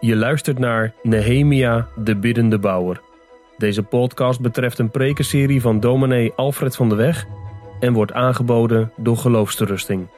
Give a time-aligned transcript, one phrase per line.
[0.00, 3.00] Je luistert naar Nehemia, de biddende bouwer.
[3.56, 7.26] Deze podcast betreft een prekenserie van dominee Alfred van de Weg
[7.80, 10.08] en wordt aangeboden door Geloofsterusting.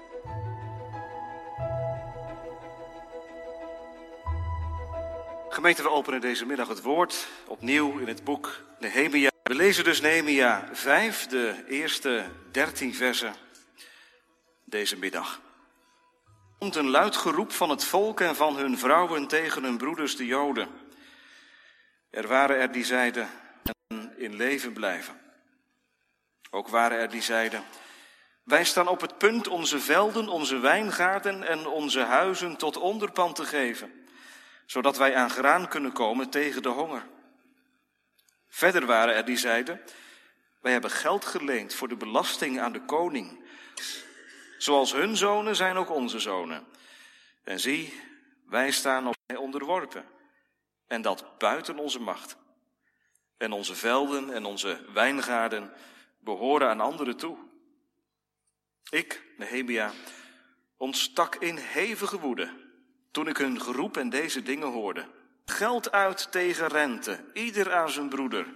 [5.49, 9.31] Gemeente, we openen deze middag het woord opnieuw in het boek Nehemia.
[9.43, 13.33] We lezen dus Nehemia 5, de eerste 13 versen
[14.65, 15.41] deze middag.
[16.63, 20.27] Komt een luid geroep van het volk en van hun vrouwen tegen hun broeders de
[20.27, 20.69] Joden.
[22.11, 23.29] Er waren er die zeiden,
[24.17, 25.21] in leven blijven.
[26.51, 27.65] Ook waren er die zeiden,
[28.45, 33.45] wij staan op het punt onze velden, onze wijngaarden en onze huizen tot onderpand te
[33.45, 34.07] geven
[34.67, 37.07] zodat wij aan graan kunnen komen tegen de honger.
[38.49, 39.81] Verder waren er die zeiden,
[40.61, 43.42] wij hebben geld geleend voor de belasting aan de koning.
[44.63, 46.67] Zoals hun zonen zijn ook onze zonen.
[47.45, 48.01] En zie,
[48.47, 50.05] wij staan op hij onderworpen.
[50.87, 52.37] En dat buiten onze macht.
[53.37, 55.73] En onze velden en onze wijngaarden
[56.19, 57.39] behoren aan anderen toe.
[58.91, 59.93] Ik, Nehemia,
[60.77, 62.51] ontstak in hevige woede
[63.11, 65.07] toen ik hun geroep en deze dingen hoorde.
[65.45, 68.55] Geld uit tegen rente, ieder aan zijn broeder.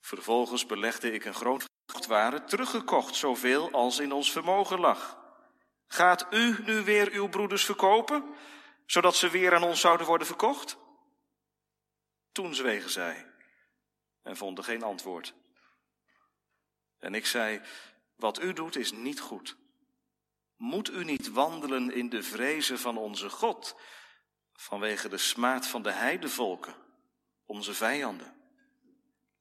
[0.00, 1.66] Vervolgens belegde ik een groot
[2.06, 5.18] waren teruggekocht, zoveel als in ons vermogen lag.
[5.86, 8.34] Gaat u nu weer uw broeders verkopen,
[8.86, 10.76] zodat ze weer aan ons zouden worden verkocht?
[12.32, 13.26] Toen zwegen zij
[14.22, 15.34] en vonden geen antwoord.
[16.98, 17.60] En ik zei,
[18.16, 19.56] wat u doet is niet goed.
[20.56, 23.76] Moet u niet wandelen in de vrezen van onze God,
[24.52, 26.74] vanwege de smaad van de heidevolken,
[27.46, 28.37] onze vijanden?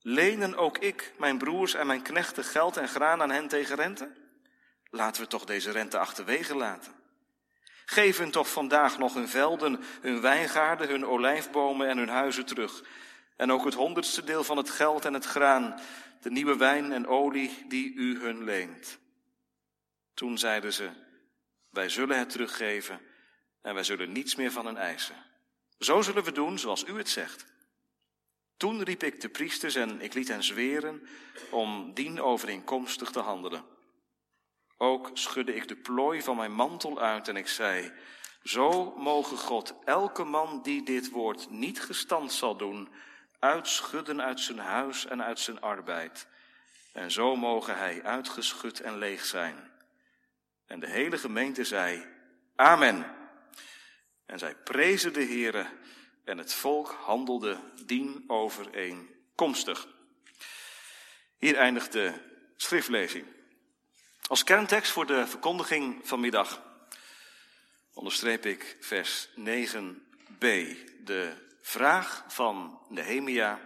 [0.10, 4.12] Lenen ook ik, mijn broers en mijn knechten geld en graan aan hen tegen rente?
[4.90, 6.94] Laten we toch deze rente achterwege laten.
[7.86, 12.84] Geef hun toch vandaag nog hun velden, hun wijngaarden, hun olijfbomen en hun huizen terug.
[13.36, 15.80] En ook het honderdste deel van het geld en het graan,
[16.22, 18.98] de nieuwe wijn en olie die u hun leent.
[20.14, 20.90] Toen zeiden ze,
[21.70, 23.02] wij zullen het teruggeven
[23.62, 25.16] en wij zullen niets meer van hen eisen.
[25.80, 27.56] Zo zullen we doen zoals u het zegt.
[28.58, 31.08] Toen riep ik de priesters en ik liet hen zweren
[31.50, 33.66] om dien overeenkomstig te handelen.
[34.78, 37.92] Ook schudde ik de plooi van mijn mantel uit en ik zei,
[38.44, 42.90] zo mogen God elke man die dit woord niet gestand zal doen,
[43.40, 46.28] uitschudden uit zijn huis en uit zijn arbeid.
[46.94, 49.72] En zo mogen hij uitgeschud en leeg zijn.
[50.66, 52.06] En de hele gemeente zei,
[52.56, 53.16] Amen.
[54.26, 55.68] En zij prezen de Heere
[56.28, 59.88] en het volk handelde dien overeenkomstig.
[61.38, 62.14] Hier eindigt de
[62.56, 63.26] schriftlezing.
[64.28, 66.62] Als kerntekst voor de verkondiging vanmiddag
[67.94, 70.40] onderstreep ik vers 9b,
[71.04, 73.60] de vraag van Nehemia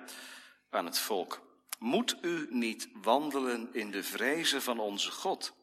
[0.69, 1.41] aan het volk.
[1.79, 5.59] Moet u niet wandelen in de vrezen van onze God?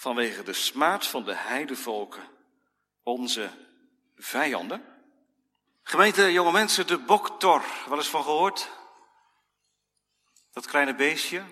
[0.00, 2.22] vanwege de smaad van de heidevolken,
[3.02, 3.50] onze
[4.16, 4.82] vijanden.
[5.90, 8.70] Gemeente, jonge mensen, de boktor, wel eens van gehoord?
[10.52, 11.42] Dat kleine beestje.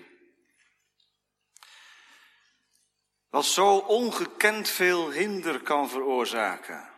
[3.29, 6.89] Wat zo ongekend veel hinder kan veroorzaken.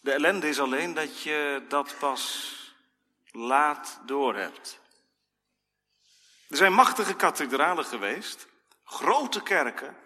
[0.00, 2.54] De ellende is alleen dat je dat pas
[3.30, 4.80] laat doorhebt.
[6.48, 8.46] Er zijn machtige kathedralen geweest,
[8.84, 9.96] grote kerken,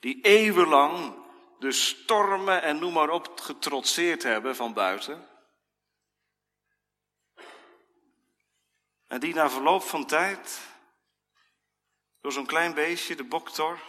[0.00, 1.14] die eeuwenlang
[1.58, 5.30] de stormen en noem maar op getrotseerd hebben van buiten.
[9.12, 10.60] En die na verloop van tijd
[12.20, 13.80] door zo'n klein beestje, de boktor,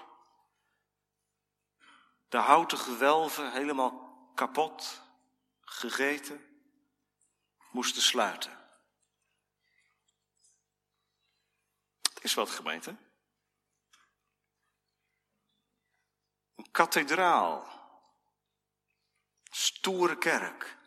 [2.30, 3.92] de houten gewelven helemaal
[4.36, 5.02] kapot,
[5.62, 6.64] gegeten,
[7.72, 8.52] moesten sluiten.
[12.14, 12.96] Het is wat gemeente.
[16.56, 17.82] Een kathedraal.
[19.44, 20.78] Stoere kerk.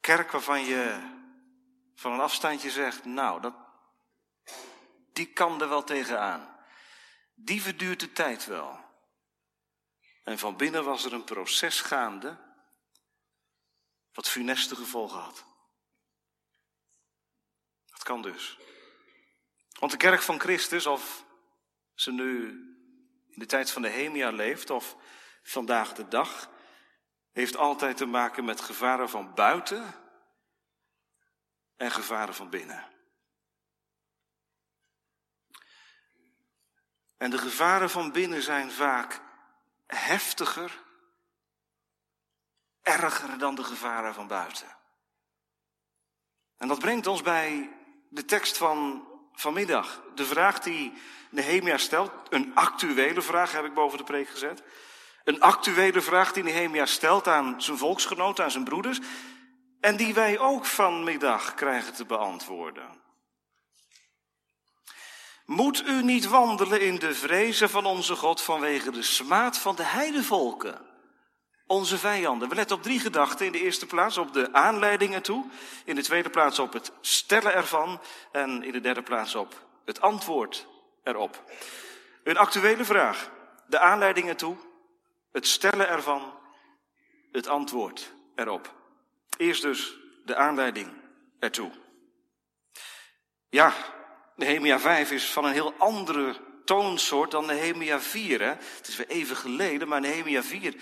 [0.00, 1.16] Kerk waarvan je
[1.98, 3.54] van een afstandje zegt, nou, dat,
[5.12, 6.56] die kan er wel tegenaan.
[7.34, 8.80] Die verduurt de tijd wel.
[10.24, 12.38] En van binnen was er een proces gaande
[14.12, 15.44] wat funeste gevolgen had.
[17.86, 18.58] Dat kan dus.
[19.78, 21.24] Want de kerk van Christus, of
[21.94, 22.48] ze nu
[23.28, 24.96] in de tijd van de Hemia leeft of
[25.42, 26.50] vandaag de dag,
[27.32, 30.06] heeft altijd te maken met gevaren van buiten
[31.78, 32.86] en gevaren van binnen.
[37.16, 39.20] En de gevaren van binnen zijn vaak
[39.86, 40.82] heftiger
[42.82, 44.76] erger dan de gevaren van buiten.
[46.56, 47.70] En dat brengt ons bij
[48.08, 50.02] de tekst van vanmiddag.
[50.14, 50.92] De vraag die
[51.30, 54.62] Nehemia stelt, een actuele vraag heb ik boven de preek gezet.
[55.24, 59.00] Een actuele vraag die Nehemia stelt aan zijn volksgenoten, aan zijn broeders.
[59.80, 63.06] En die wij ook vanmiddag krijgen te beantwoorden.
[65.44, 69.82] Moet u niet wandelen in de vrezen van onze God vanwege de smaad van de
[69.82, 70.86] heidevolken?
[71.66, 72.48] Onze vijanden.
[72.48, 73.46] We letten op drie gedachten.
[73.46, 75.44] In de eerste plaats op de aanleidingen toe.
[75.84, 78.00] In de tweede plaats op het stellen ervan.
[78.32, 80.66] En in de derde plaats op het antwoord
[81.02, 81.42] erop.
[82.24, 83.30] Een actuele vraag.
[83.66, 84.56] De aanleidingen toe.
[85.32, 86.32] Het stellen ervan.
[87.32, 88.76] Het antwoord erop.
[89.38, 90.90] Eerst dus de aanleiding
[91.38, 91.70] ertoe.
[93.48, 93.72] Ja,
[94.36, 98.40] Nehemia 5 is van een heel andere toonsoort dan Nehemia 4.
[98.40, 98.46] Hè?
[98.46, 100.74] Het is weer even geleden, maar Nehemia 4,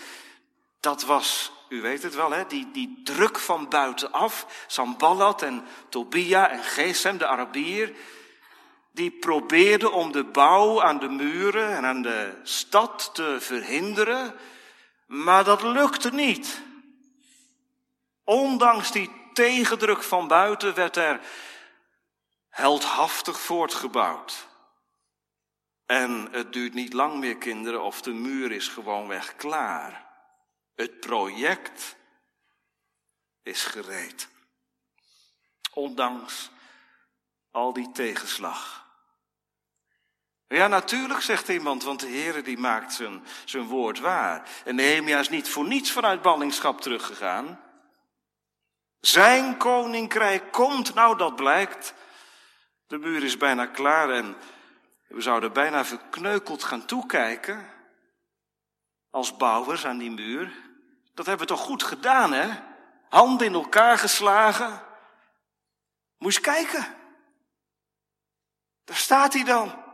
[0.81, 2.47] dat was, u weet het wel, hè?
[2.47, 4.64] Die, die druk van buitenaf.
[4.67, 7.93] Samballat en Tobia en Gesem, de Arabier,
[8.93, 14.35] die probeerden om de bouw aan de muren en aan de stad te verhinderen.
[15.06, 16.62] Maar dat lukte niet.
[18.26, 21.20] Ondanks die tegendruk van buiten werd er
[22.49, 24.46] heldhaftig voortgebouwd.
[25.84, 30.06] En het duurt niet lang meer, kinderen, of de muur is gewoonweg klaar.
[30.75, 31.96] Het project
[33.43, 34.28] is gereed.
[35.73, 36.50] Ondanks
[37.50, 38.87] al die tegenslag.
[40.49, 44.49] Ja, natuurlijk, zegt iemand, want de Heer die maakt zijn, zijn woord waar.
[44.64, 47.61] En Nehemia is niet voor niets vanuit ballingschap teruggegaan.
[49.01, 51.95] Zijn koninkrijk komt, nou dat blijkt.
[52.87, 54.37] De muur is bijna klaar en
[55.09, 57.71] we zouden bijna verkneukeld gaan toekijken.
[59.11, 60.53] Als bouwers aan die muur.
[61.15, 62.49] Dat hebben we toch goed gedaan, hè?
[63.09, 64.83] Handen in elkaar geslagen.
[66.19, 66.87] Moest kijken.
[68.85, 69.85] Daar staat hij dan.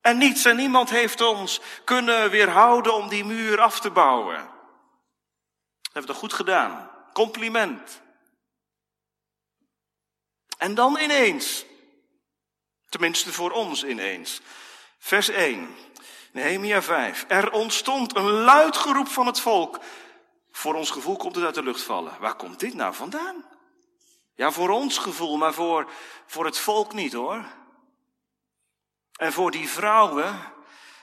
[0.00, 4.36] En niets en niemand heeft ons kunnen weerhouden om die muur af te bouwen.
[4.36, 4.44] Dat
[5.82, 6.89] hebben we toch goed gedaan.
[7.12, 8.00] Compliment.
[10.58, 11.64] En dan ineens,
[12.88, 14.40] tenminste voor ons ineens,
[14.98, 15.76] vers 1,
[16.32, 17.24] Nehemia 5.
[17.28, 19.78] Er ontstond een luid geroep van het volk.
[20.50, 22.16] Voor ons gevoel komt het uit de lucht vallen.
[22.20, 23.44] Waar komt dit nou vandaan?
[24.34, 25.90] Ja, voor ons gevoel, maar voor,
[26.26, 27.44] voor het volk niet hoor.
[29.16, 30.40] En voor die vrouwen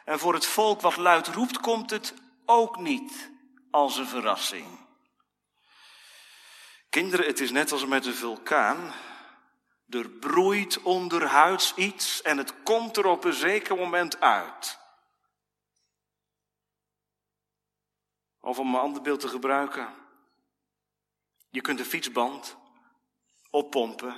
[0.06, 2.14] en voor het volk wat luid roept, komt het
[2.46, 3.32] ook niet
[3.72, 4.87] als een verrassing.
[6.90, 8.94] Kinderen, het is net als met een vulkaan.
[9.90, 14.80] Er broeit onderhuids iets en het komt er op een zeker moment uit.
[18.40, 19.94] Of om een ander beeld te gebruiken.
[21.50, 22.58] Je kunt een fietsband
[23.50, 24.16] oppompen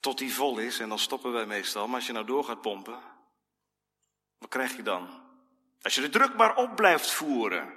[0.00, 1.86] tot die vol is en dan stoppen wij meestal.
[1.86, 2.98] Maar als je nou door gaat pompen,
[4.38, 5.22] wat krijg je dan?
[5.82, 7.74] Als je de druk maar op blijft voeren,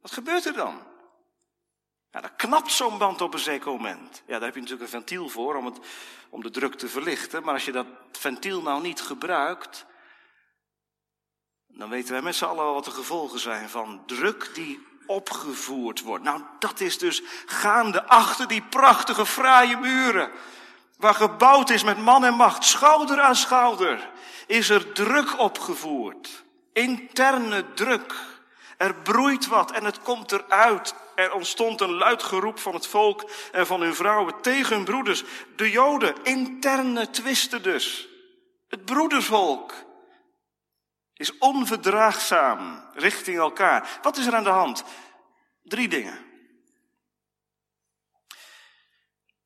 [0.00, 0.89] wat gebeurt er dan?
[2.12, 4.22] Ja, dan knapt zo'n band op een zeker moment.
[4.26, 5.78] Ja, daar heb je natuurlijk een ventiel voor om, het,
[6.30, 7.42] om de druk te verlichten.
[7.42, 9.86] Maar als je dat ventiel nou niet gebruikt,
[11.66, 16.24] dan weten wij met z'n allen wat de gevolgen zijn van druk die opgevoerd wordt.
[16.24, 20.30] Nou, dat is dus gaande achter die prachtige, fraaie muren.
[20.96, 24.10] Waar gebouwd is met man en macht, schouder aan schouder,
[24.46, 26.44] is er druk opgevoerd.
[26.72, 28.14] Interne druk.
[28.76, 30.94] Er broeit wat en het komt eruit.
[31.20, 35.24] Er ontstond een luid geroep van het volk en van hun vrouwen tegen hun broeders.
[35.56, 38.08] De Joden, interne twisten dus.
[38.68, 39.74] Het broedersvolk
[41.14, 43.98] is onverdraagzaam richting elkaar.
[44.02, 44.84] Wat is er aan de hand?
[45.62, 46.18] Drie dingen.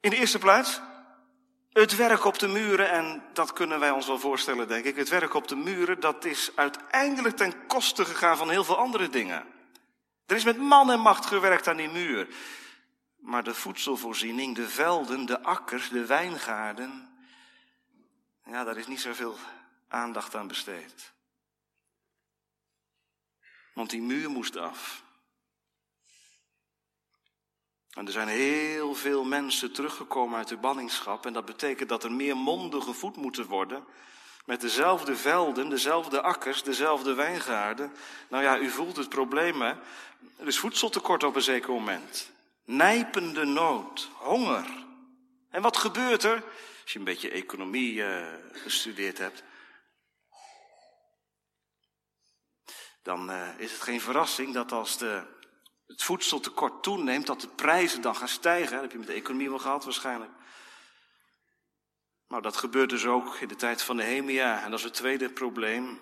[0.00, 0.81] In de eerste plaats,
[1.71, 4.97] het werk op de muren, en dat kunnen wij ons wel voorstellen, denk ik.
[4.97, 9.09] Het werk op de muren, dat is uiteindelijk ten koste gegaan van heel veel andere
[9.09, 9.53] dingen.
[10.26, 12.35] Er is met man en macht gewerkt aan die muur.
[13.16, 17.09] Maar de voedselvoorziening, de velden, de akkers, de wijngaarden,
[18.45, 19.37] ja, daar is niet zoveel
[19.88, 21.12] aandacht aan besteed.
[23.75, 25.02] Want die muur moest af.
[27.90, 31.26] En er zijn heel veel mensen teruggekomen uit de banningschap.
[31.26, 33.85] En dat betekent dat er meer monden gevoed moeten worden.
[34.44, 37.92] Met dezelfde velden, dezelfde akkers, dezelfde wijngaarden.
[38.28, 39.72] Nou ja, u voelt het probleem, hè?
[40.36, 42.30] Er is voedseltekort op een zeker moment.
[42.64, 44.66] Nijpende nood, honger.
[45.50, 46.42] En wat gebeurt er?
[46.82, 49.42] Als je een beetje economie uh, gestudeerd hebt.
[53.02, 55.22] Dan uh, is het geen verrassing dat als de
[55.86, 58.72] het voedseltekort toeneemt, dat de prijzen dan gaan stijgen.
[58.72, 60.30] Dat heb je met de economie wel gehad waarschijnlijk.
[62.34, 64.62] Nou, dat gebeurt dus ook in de tijd van Nehemia.
[64.62, 66.00] En dat is het tweede probleem.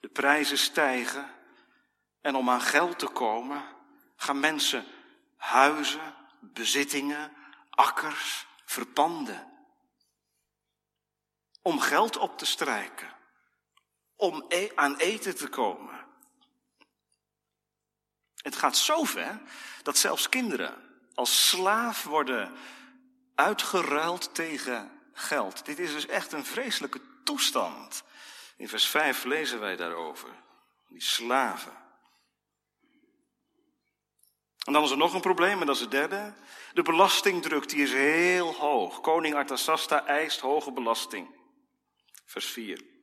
[0.00, 1.30] De prijzen stijgen.
[2.20, 3.64] En om aan geld te komen,
[4.16, 4.84] gaan mensen
[5.36, 7.32] huizen, bezittingen,
[7.70, 9.52] akkers verpanden.
[11.62, 13.14] Om geld op te strijken.
[14.14, 16.06] Om e- aan eten te komen.
[18.36, 19.40] Het gaat zo ver
[19.82, 22.52] dat zelfs kinderen als slaaf worden
[23.36, 25.64] uitgeruild tegen geld.
[25.64, 28.02] Dit is dus echt een vreselijke toestand.
[28.56, 30.28] In vers 5 lezen wij daarover.
[30.88, 31.72] Die slaven.
[34.64, 36.34] En dan is er nog een probleem, en dat is het derde.
[36.72, 39.00] De belastingdruk die is heel hoog.
[39.00, 41.34] Koning Artasasta eist hoge belasting.
[42.24, 42.95] Vers 4.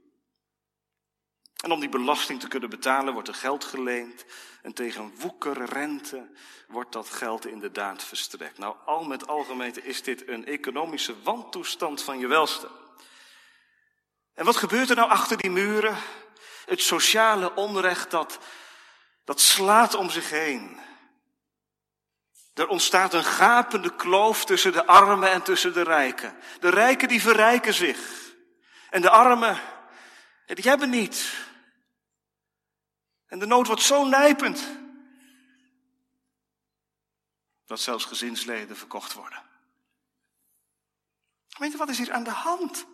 [1.63, 4.25] En om die belasting te kunnen betalen wordt er geld geleend.
[4.61, 6.29] En tegen woekerrente
[6.67, 8.57] wordt dat geld inderdaad verstrekt.
[8.57, 12.69] Nou, al met algemeen is dit een economische wantoestand van je welste.
[14.33, 15.97] En wat gebeurt er nou achter die muren?
[16.65, 18.39] Het sociale onrecht dat,
[19.23, 20.79] dat slaat om zich heen.
[22.53, 26.35] Er ontstaat een gapende kloof tussen de armen en tussen de rijken.
[26.59, 27.99] De rijken die verrijken zich.
[28.89, 29.59] En de armen,
[30.45, 31.51] die hebben niet.
[33.33, 34.67] En de nood wordt zo nijpend.
[37.65, 39.43] Dat zelfs gezinsleden verkocht worden.
[41.57, 42.85] Weet je, wat is hier aan de hand?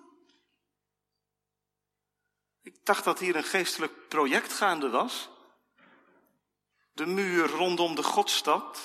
[2.62, 5.30] Ik dacht dat hier een geestelijk project gaande was.
[6.92, 8.80] De muur rondom de Godstad.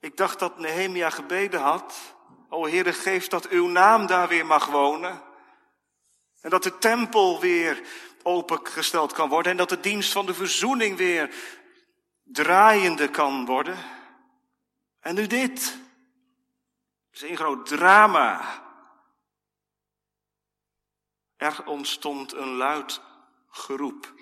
[0.00, 2.14] Ik dacht dat Nehemia gebeden had.
[2.48, 5.22] O Heere, geef dat uw naam daar weer mag wonen.
[6.40, 9.52] En dat de tempel weer opengesteld kan worden.
[9.52, 11.34] En dat de dienst van de verzoening weer
[12.24, 13.78] draaiende kan worden.
[15.00, 15.78] En nu dit.
[17.10, 18.62] Het is een groot drama.
[21.36, 23.00] Er ontstond een luid
[23.48, 24.14] geroep.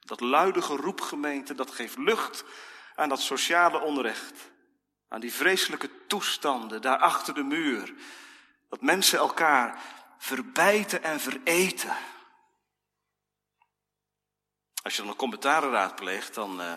[0.00, 2.44] Dat luide geroep, gemeente, dat geeft lucht
[2.94, 4.50] aan dat sociale onrecht.
[5.08, 7.94] Aan die vreselijke toestanden daar achter de muur.
[8.68, 9.82] Dat mensen elkaar
[10.18, 11.96] verbijten en vereten.
[14.86, 16.74] Als je dan een commentaren raadpleegt, dan, uh,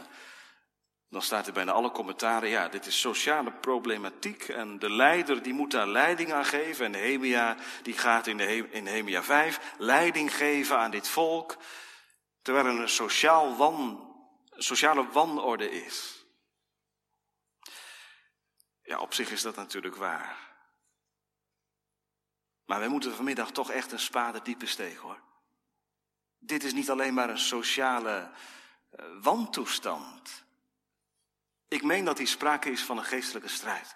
[1.09, 5.53] dan staat er bijna alle commentaren, ja, dit is sociale problematiek en de leider die
[5.53, 6.85] moet daar leiding aan geven.
[6.85, 11.57] En Nehemia, die gaat in, de, in Nehemia 5 leiding geven aan dit volk,
[12.41, 14.13] terwijl er een sociaal wan,
[14.49, 16.25] sociale wanorde is.
[18.81, 20.37] Ja, op zich is dat natuurlijk waar.
[22.65, 25.27] Maar wij moeten vanmiddag toch echt een spade diepe steken hoor.
[26.39, 28.31] Dit is niet alleen maar een sociale
[28.99, 30.43] uh, wantoestand.
[31.67, 33.95] Ik meen dat hier sprake is van een geestelijke strijd.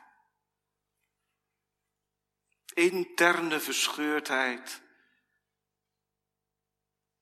[2.73, 4.81] Interne verscheurdheid.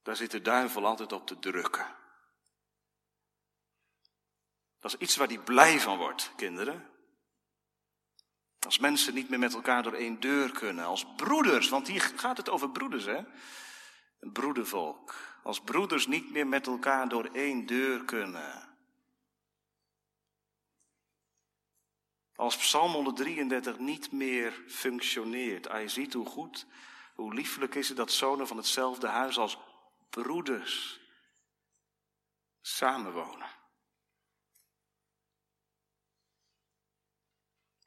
[0.01, 1.95] Daar zit de duivel altijd op te drukken.
[4.79, 6.89] Dat is iets waar hij blij van wordt, kinderen.
[8.59, 12.37] Als mensen niet meer met elkaar door één deur kunnen, als broeders, want hier gaat
[12.37, 13.23] het over broeders, hè?
[14.21, 15.15] Een broedervolk.
[15.43, 18.69] Als broeders niet meer met elkaar door één deur kunnen.
[22.35, 25.67] Als Psalm 133 niet meer functioneert.
[25.67, 26.65] Ah, je ziet hoe goed,
[27.15, 29.57] hoe lieflijk is het dat zonen van hetzelfde huis als
[30.09, 30.99] broeders
[32.61, 33.49] samenwonen.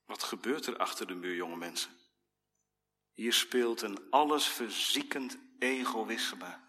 [0.05, 1.91] Wat gebeurt er achter de muur, jonge mensen?
[3.13, 6.63] Hier speelt een allesverziekend egoïsme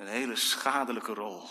[0.00, 1.48] een hele schadelijke rol.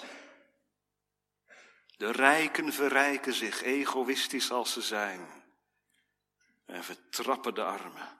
[1.97, 5.27] De rijken verrijken zich, egoïstisch als ze zijn,
[6.65, 8.19] en vertrappen de armen.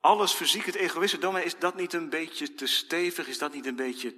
[0.00, 1.18] Alles verziekt het egoïsme.
[1.18, 3.28] Domme, is dat niet een beetje te stevig?
[3.28, 4.14] Is dat niet een beetje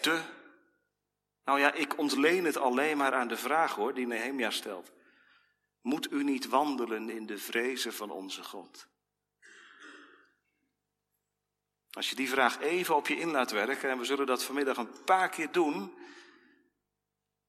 [0.00, 0.22] te?
[1.44, 4.92] Nou ja, ik ontleen het alleen maar aan de vraag hoor, die Nehemia stelt.
[5.84, 8.86] Moet u niet wandelen in de vrezen van onze God?
[11.90, 14.76] Als je die vraag even op je in laat werken, en we zullen dat vanmiddag
[14.76, 15.94] een paar keer doen,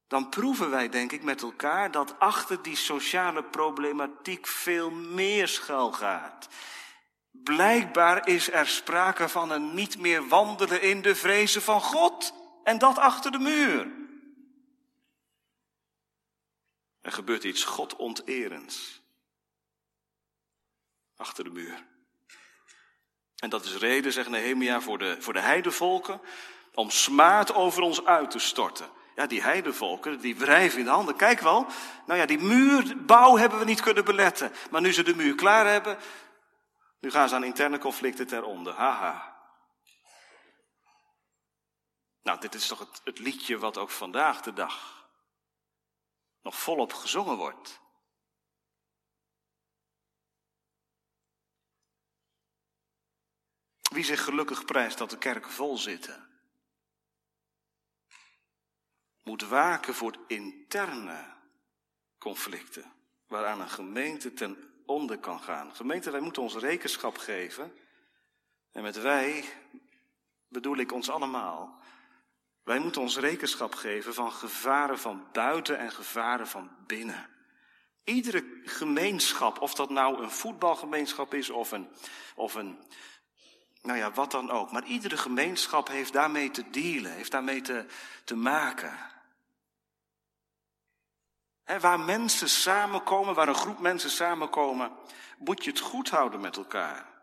[0.08, 5.92] dan proeven wij, denk ik, met elkaar dat achter die sociale problematiek veel meer schuil
[5.92, 6.48] gaat.
[7.32, 12.34] Blijkbaar is er sprake van een niet meer wandelen in de vrezen van God.
[12.63, 14.05] En dat achter de muur.
[17.06, 19.02] Er gebeurt iets godonterends.
[21.16, 21.86] Achter de muur.
[23.36, 26.22] En dat is reden, zegt Nehemia, voor de, voor de heidevolken,
[26.74, 28.90] om smaad over ons uit te storten.
[29.16, 31.16] Ja, die heidevolken, die wrijven in de handen.
[31.16, 31.68] Kijk wel,
[32.06, 34.52] nou ja, die muurbouw hebben we niet kunnen beletten.
[34.72, 35.98] Maar nu ze de muur klaar hebben,
[37.00, 38.74] nu gaan ze aan interne conflicten ter onder.
[38.74, 39.36] Haha.
[42.24, 44.95] Nou, dit is toch het, het liedje wat ook vandaag de dag
[46.46, 47.80] nog volop gezongen wordt.
[53.82, 56.30] Wie zich gelukkig prijst dat de kerken vol zitten,
[59.24, 61.34] moet waken voor interne
[62.18, 62.94] conflicten,
[63.28, 65.75] waaraan een gemeente ten onder kan gaan.
[65.75, 67.78] Gemeente, wij moeten ons rekenschap geven.
[68.72, 69.46] En met wij
[70.48, 71.80] bedoel ik ons allemaal.
[72.65, 77.29] Wij moeten ons rekenschap geven van gevaren van buiten en gevaren van binnen.
[78.03, 81.89] Iedere gemeenschap, of dat nou een voetbalgemeenschap is of een,
[82.36, 82.84] of een,
[83.81, 84.72] nou ja, wat dan ook.
[84.72, 87.86] Maar iedere gemeenschap heeft daarmee te dealen, heeft daarmee te,
[88.24, 88.98] te maken.
[91.79, 94.91] waar mensen samenkomen, waar een groep mensen samenkomen,
[95.38, 97.13] moet je het goed houden met elkaar.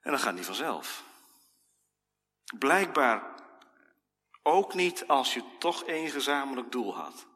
[0.00, 1.08] En dat gaat niet vanzelf.
[2.58, 3.34] Blijkbaar
[4.42, 7.26] ook niet als je toch één gezamenlijk doel had.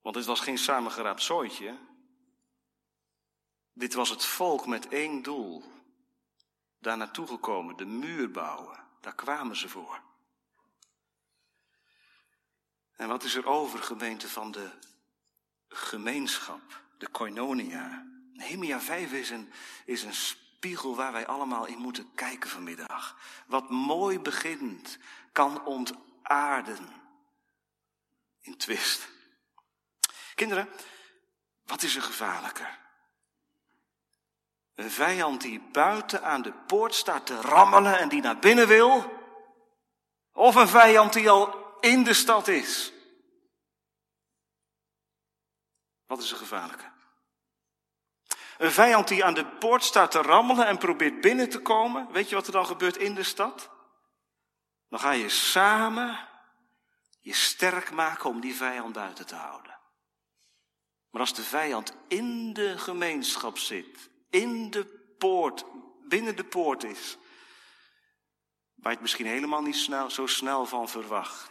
[0.00, 1.78] Want het was geen samengeraapt zooitje.
[3.72, 5.64] Dit was het volk met één doel.
[6.78, 8.84] Daar naartoe gekomen, de muur bouwen.
[9.00, 10.02] Daar kwamen ze voor.
[12.96, 14.70] En wat is er over, gemeente, van de
[15.68, 18.06] gemeenschap, de koinonia?
[18.32, 19.52] Nehemia 5 is een,
[19.84, 20.14] is een
[20.66, 23.16] spiegel waar wij allemaal in moeten kijken vanmiddag.
[23.46, 24.98] Wat mooi begint,
[25.32, 26.88] kan ontaarden
[28.40, 29.08] in twist.
[30.34, 30.68] Kinderen,
[31.64, 32.78] wat is er gevaarlijker?
[34.74, 39.20] Een vijand die buiten aan de poort staat te rammelen en die naar binnen wil?
[40.32, 42.92] Of een vijand die al in de stad is?
[46.06, 46.95] Wat is er gevaarlijker?
[48.58, 52.12] Een vijand die aan de poort staat te rammelen en probeert binnen te komen.
[52.12, 53.70] Weet je wat er dan gebeurt in de stad?
[54.88, 56.28] Dan ga je samen
[57.20, 59.78] je sterk maken om die vijand buiten te houden.
[61.10, 65.64] Maar als de vijand in de gemeenschap zit, in de poort,
[66.08, 67.16] binnen de poort is,
[68.74, 71.50] waar je het misschien helemaal niet snel, zo snel van verwacht,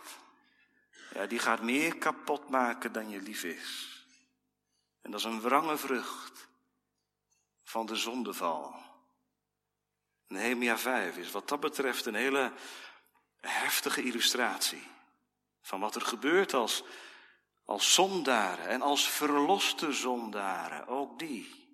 [1.13, 3.89] ja, die gaat meer kapot maken dan je lief is.
[5.01, 6.44] En dat is een wrange vrucht
[7.75, 8.75] van de zondeval.
[10.27, 12.51] Nehemia 5 is wat dat betreft een hele
[13.39, 14.87] heftige illustratie
[15.61, 16.83] van wat er gebeurt als,
[17.65, 21.67] als zondaren en als verloste zondaren, ook die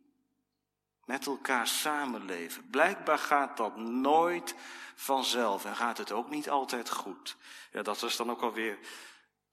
[1.06, 2.70] met elkaar samenleven.
[2.70, 4.56] Blijkbaar gaat dat nooit
[4.96, 7.36] vanzelf en gaat het ook niet altijd goed.
[7.72, 8.80] Ja, dat is dan ook alweer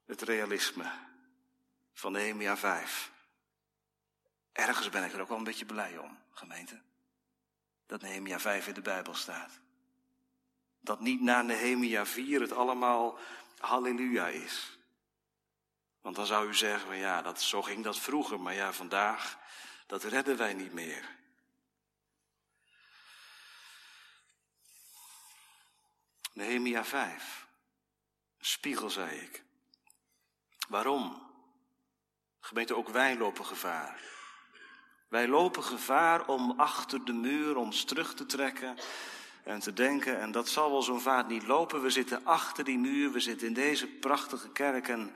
[0.07, 0.91] het realisme
[1.93, 3.13] van Nehemia 5.
[4.53, 6.81] Ergens ben ik er ook wel een beetje blij om, gemeente.
[7.87, 9.61] Dat Nehemia 5 in de Bijbel staat.
[10.81, 13.19] Dat niet na Nehemia 4 het allemaal
[13.59, 14.79] halleluja is.
[16.01, 19.39] Want dan zou u zeggen, ja, dat, zo ging dat vroeger, maar ja, vandaag,
[19.87, 21.17] dat redden wij niet meer.
[26.33, 27.47] Nehemia 5.
[28.41, 29.45] Spiegel, zei ik.
[30.69, 31.33] Waarom?
[32.41, 34.18] Gemeente, ook wij lopen gevaar.
[35.09, 38.77] Wij lopen gevaar om achter de muur ons terug te trekken
[39.45, 41.83] en te denken, en dat zal wel zo'n vaart niet lopen.
[41.83, 45.15] We zitten achter die muur, we zitten in deze prachtige kerk en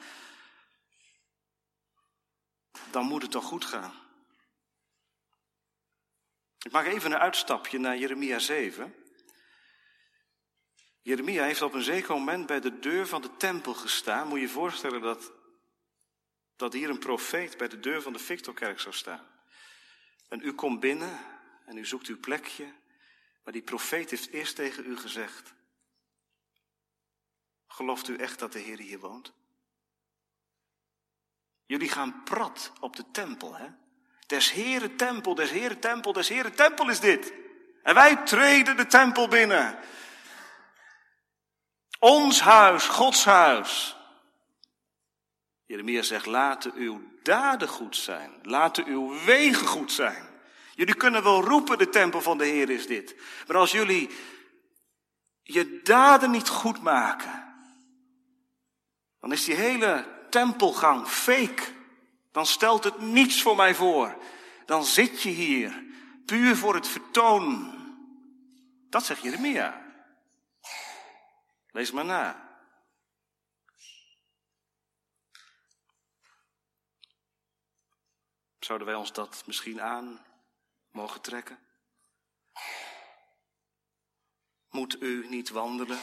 [2.90, 3.92] dan moet het toch goed gaan.
[6.62, 8.94] Ik maak even een uitstapje naar Jeremia 7.
[11.02, 14.28] Jeremia heeft op een zeker moment bij de deur van de tempel gestaan.
[14.28, 15.32] Moet je je voorstellen dat,
[16.56, 19.31] dat hier een profeet bij de deur van de Victorkerk zou staan.
[20.32, 21.18] En u komt binnen
[21.64, 22.72] en u zoekt uw plekje.
[23.44, 25.54] Maar die profeet heeft eerst tegen u gezegd:
[27.66, 29.32] Gelooft u echt dat de Heer hier woont?
[31.66, 33.66] Jullie gaan prat op de tempel, hè?
[34.26, 37.32] Des Heere tempel, des Heere tempel, des Heere tempel is dit.
[37.82, 39.78] En wij treden de tempel binnen.
[41.98, 43.96] Ons huis, Gods huis.
[45.66, 48.30] Jeremia zegt, laten uw daden goed zijn.
[48.42, 50.30] Laten uw wegen goed zijn.
[50.74, 53.16] Jullie kunnen wel roepen, de tempel van de Heer is dit.
[53.46, 54.10] Maar als jullie
[55.42, 57.54] je daden niet goed maken,
[59.20, 61.62] dan is die hele tempelgang fake.
[62.32, 64.16] Dan stelt het niets voor mij voor.
[64.66, 65.84] Dan zit je hier
[66.26, 67.74] puur voor het vertoon.
[68.90, 69.82] Dat zegt Jeremia.
[71.70, 72.51] Lees maar na.
[78.64, 80.26] Zouden wij ons dat misschien aan
[80.90, 81.58] mogen trekken?
[84.68, 86.00] Moet u niet wandelen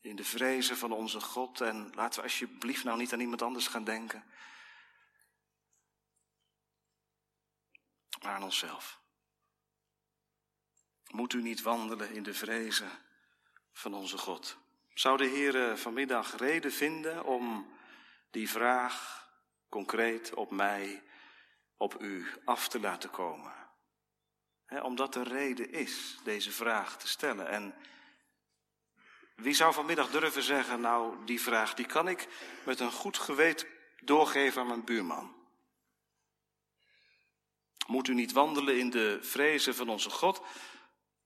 [0.00, 3.66] in de vrezen van onze God en laten we alsjeblieft nou niet aan iemand anders
[3.66, 4.24] gaan denken,
[8.22, 9.00] maar aan onszelf.
[11.10, 12.90] Moet u niet wandelen in de vrezen
[13.72, 14.58] van onze God?
[14.94, 17.72] Zou de Heer vanmiddag reden vinden om
[18.30, 19.26] die vraag
[19.68, 21.02] concreet op mij
[21.78, 23.56] op u af te laten komen.
[24.82, 27.48] omdat er reden is deze vraag te stellen.
[27.48, 27.74] En
[29.36, 32.28] wie zou vanmiddag durven zeggen, nou die vraag die kan ik
[32.64, 33.68] met een goed geweten
[34.00, 35.36] doorgeven aan mijn buurman.
[37.86, 40.42] Moet u niet wandelen in de vrezen van onze God?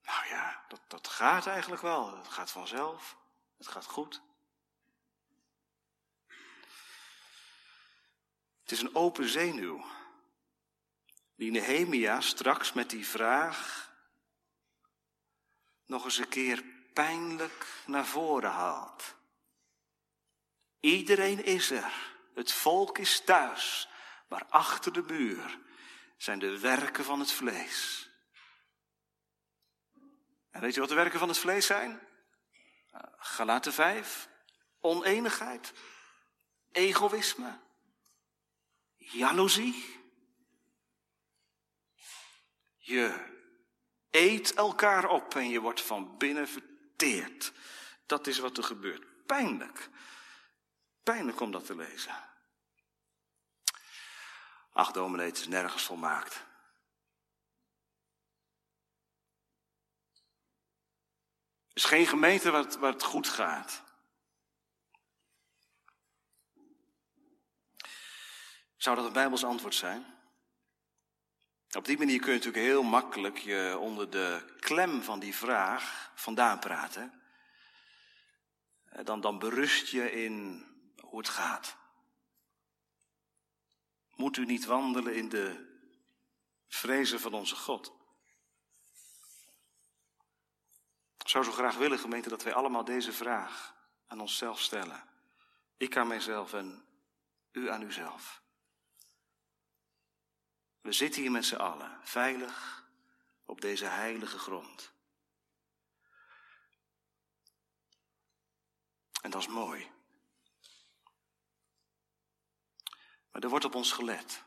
[0.03, 2.17] Nou ja, dat, dat gaat eigenlijk wel.
[2.17, 3.17] Het gaat vanzelf.
[3.59, 4.23] Het gaat goed.
[8.63, 9.85] Het is een open zenuw
[11.43, 13.91] die Nehemia straks met die vraag
[15.87, 19.15] nog eens een keer pijnlijk naar voren haalt.
[20.81, 21.93] Iedereen is er,
[22.35, 23.89] het volk is thuis,
[24.29, 25.59] maar achter de muur
[26.17, 28.11] zijn de werken van het vlees.
[30.51, 32.01] En weet je wat de werken van het vlees zijn?
[33.17, 34.29] Galaten 5,
[34.81, 35.73] oneenigheid,
[36.73, 37.59] egoïsme,
[38.97, 40.02] jaloezie,
[42.93, 43.31] je
[44.11, 47.53] eet elkaar op en je wordt van binnen verteerd.
[48.07, 49.27] Dat is wat er gebeurt.
[49.27, 49.89] Pijnlijk.
[51.03, 52.15] Pijnlijk om dat te lezen.
[54.73, 56.35] Ach, dominee, is nergens volmaakt.
[61.69, 63.83] Er is geen gemeente waar het goed gaat.
[68.77, 70.12] Zou dat een Bijbels antwoord zijn?
[71.77, 76.13] Op die manier kun je natuurlijk heel makkelijk je onder de klem van die vraag
[76.15, 77.23] vandaan praten.
[78.85, 80.67] Eh, dan, dan berust je in
[81.01, 81.77] hoe het gaat.
[84.15, 85.77] Moet u niet wandelen in de
[86.69, 87.93] vrezen van onze God?
[91.19, 93.75] Ik zou zo graag willen, gemeente, dat wij allemaal deze vraag
[94.07, 95.05] aan onszelf stellen.
[95.77, 96.85] Ik aan mijzelf en
[97.53, 98.42] u aan uzelf.
[100.83, 102.87] We zitten hier met z'n allen, veilig
[103.45, 104.93] op deze heilige grond.
[109.21, 109.91] En dat is mooi.
[113.31, 114.45] Maar er wordt op ons gelet.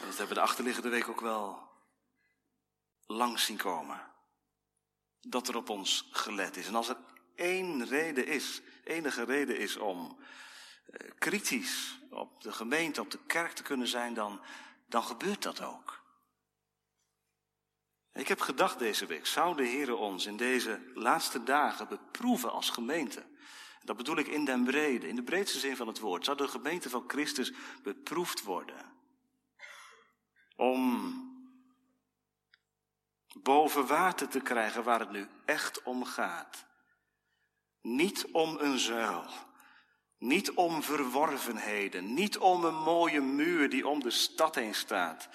[0.00, 1.68] En dat hebben we de achterliggende week ook wel
[3.06, 4.12] langs zien komen.
[5.20, 6.66] Dat er op ons gelet is.
[6.66, 6.96] En als er
[7.34, 10.18] één reden is, enige reden is om
[11.18, 14.40] kritisch op de gemeente, op de kerk te kunnen zijn, dan,
[14.86, 16.02] dan gebeurt dat ook.
[18.12, 22.70] Ik heb gedacht deze week, zou de Heer ons in deze laatste dagen beproeven als
[22.70, 23.24] gemeente?
[23.84, 26.24] Dat bedoel ik in den brede, in de breedste zin van het woord.
[26.24, 27.52] Zou de gemeente van Christus
[27.82, 28.92] beproefd worden?
[30.56, 31.12] Om
[33.42, 36.64] boven water te krijgen waar het nu echt om gaat.
[37.80, 39.26] Niet om een zuil,
[40.24, 45.28] niet om verworvenheden, niet om een mooie muur die om de stad heen staat,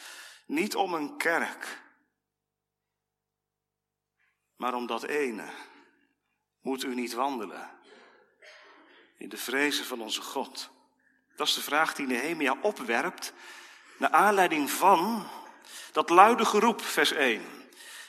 [0.46, 1.82] niet om een kerk,
[4.56, 5.50] maar om dat ene
[6.62, 7.70] moet u niet wandelen
[9.18, 10.70] in de vrezen van onze God.
[11.36, 13.34] Dat is de vraag die Nehemia opwerpt
[13.98, 15.28] naar aanleiding van
[15.92, 17.42] dat luide geroep, vers 1.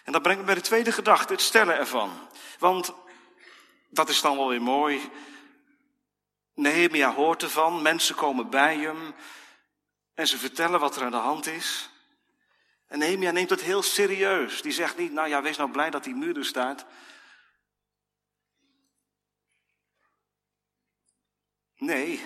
[0.05, 2.29] En dat brengt me bij de tweede gedachte, het stellen ervan.
[2.59, 2.95] Want
[3.89, 5.11] dat is dan wel weer mooi.
[6.55, 9.15] Nehemia hoort ervan, mensen komen bij hem
[10.15, 11.91] en ze vertellen wat er aan de hand is.
[12.87, 14.63] En Nehemia neemt het heel serieus.
[14.63, 16.87] Die zegt niet, nou ja, wees nou blij dat die muur er staat.
[21.77, 22.25] Nee,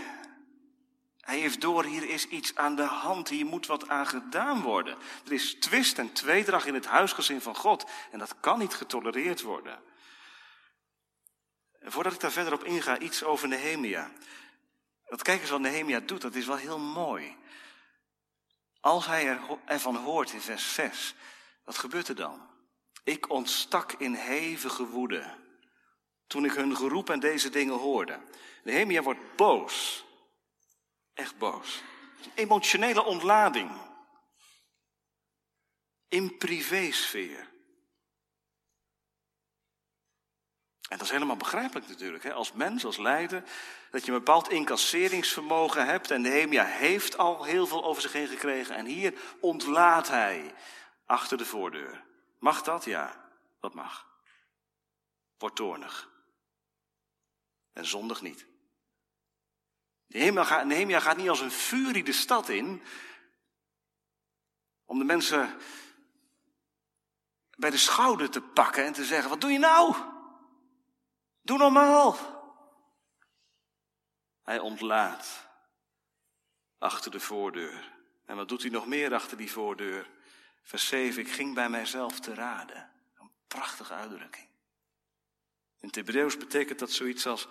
[1.20, 4.96] hij heeft door, hier is iets aan de hand, hier moet wat aan gedaan worden.
[5.24, 9.42] Er is twist en tweedracht in het huisgezin van God en dat kan niet getolereerd
[9.42, 9.82] worden.
[11.84, 14.10] En voordat ik daar verder op inga, iets over Nehemia.
[15.04, 17.36] Dat kijk eens wat Nehemia doet, dat is wel heel mooi.
[18.80, 21.14] Als hij er, ervan hoort in vers 6,
[21.64, 22.50] wat gebeurt er dan?
[23.02, 25.34] Ik ontstak in hevige woede
[26.26, 28.20] toen ik hun geroep en deze dingen hoorde.
[28.62, 30.04] Nehemia wordt boos.
[31.14, 31.82] Echt boos.
[32.22, 33.70] Een emotionele ontlading.
[36.08, 37.53] in privésfeer.
[40.94, 42.32] En dat is helemaal begrijpelijk natuurlijk, hè?
[42.32, 43.44] als mens, als leider,
[43.90, 46.10] dat je een bepaald incasseringsvermogen hebt.
[46.10, 48.76] En Nehemia heeft al heel veel over zich heen gekregen.
[48.76, 50.54] En hier ontlaat hij
[51.06, 52.04] achter de voordeur.
[52.38, 52.84] Mag dat?
[52.84, 53.30] Ja,
[53.60, 54.06] dat mag.
[55.38, 56.10] Word toornig.
[57.72, 58.46] En zondig niet.
[60.06, 62.82] Nehemia gaat, Nehemia gaat niet als een furie de stad in.
[64.84, 65.56] Om de mensen
[67.56, 70.12] bij de schouder te pakken en te zeggen: Wat doe je nou?
[71.44, 72.16] Doe normaal.
[74.42, 75.48] Hij ontlaat
[76.78, 77.92] achter de voordeur.
[78.24, 80.10] En wat doet hij nog meer achter die voordeur?
[80.62, 82.90] Vers 7, ik ging bij mijzelf te raden.
[83.18, 84.48] Een prachtige uitdrukking.
[85.80, 87.48] In het Hebreeuws betekent dat zoiets als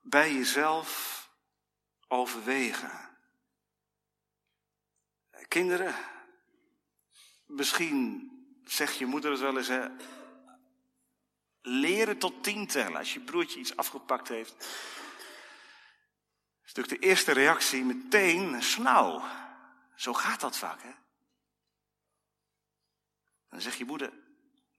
[0.00, 1.30] bij jezelf
[2.08, 3.18] overwegen.
[5.48, 5.94] Kinderen,
[7.46, 8.30] misschien
[8.64, 9.88] zegt je moeder het wel eens, hè,
[11.66, 12.96] leren tot tien tellen.
[12.96, 14.54] Als je broertje iets afgepakt heeft.
[16.64, 19.24] is natuurlijk de eerste reactie meteen snauw.
[19.94, 20.92] Zo gaat dat vaak, hè?
[23.50, 24.12] Dan zegt je moeder,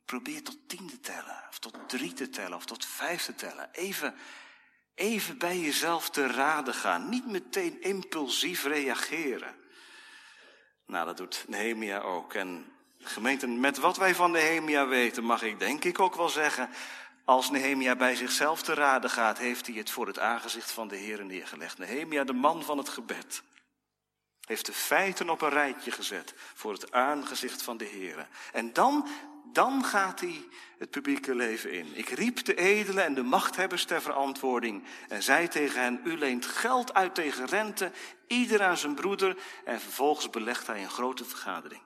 [0.06, 3.70] probeer tot tien te tellen, of tot drie te tellen, of tot vijf te tellen.
[3.72, 4.16] Even,
[4.96, 7.10] even bij jezelf te raden gaan.
[7.10, 9.56] Niet meteen impulsief reageren.
[10.86, 12.34] Nou, dat doet Nehemia ook.
[12.34, 12.77] En
[13.10, 16.70] gemeenten, met wat wij van Nehemia weten, mag ik denk ik ook wel zeggen,
[17.28, 20.96] als Nehemia bij zichzelf te raden gaat, heeft hij het voor het aangezicht van de
[20.96, 21.78] Heer neergelegd.
[21.78, 23.44] Nehemia, de man van het gebed,
[24.46, 28.28] heeft de feiten op een rijtje gezet voor het aangezicht van de Heer.
[28.54, 29.08] En dan,
[29.54, 31.88] dan gaat hij het publieke leven in.
[31.94, 36.46] Ik riep de edelen en de machthebbers ter verantwoording en zei tegen hen, u leent
[36.46, 37.92] geld uit tegen rente,
[38.28, 41.82] ieder aan zijn broeder, en vervolgens belegt hij een grote vergadering.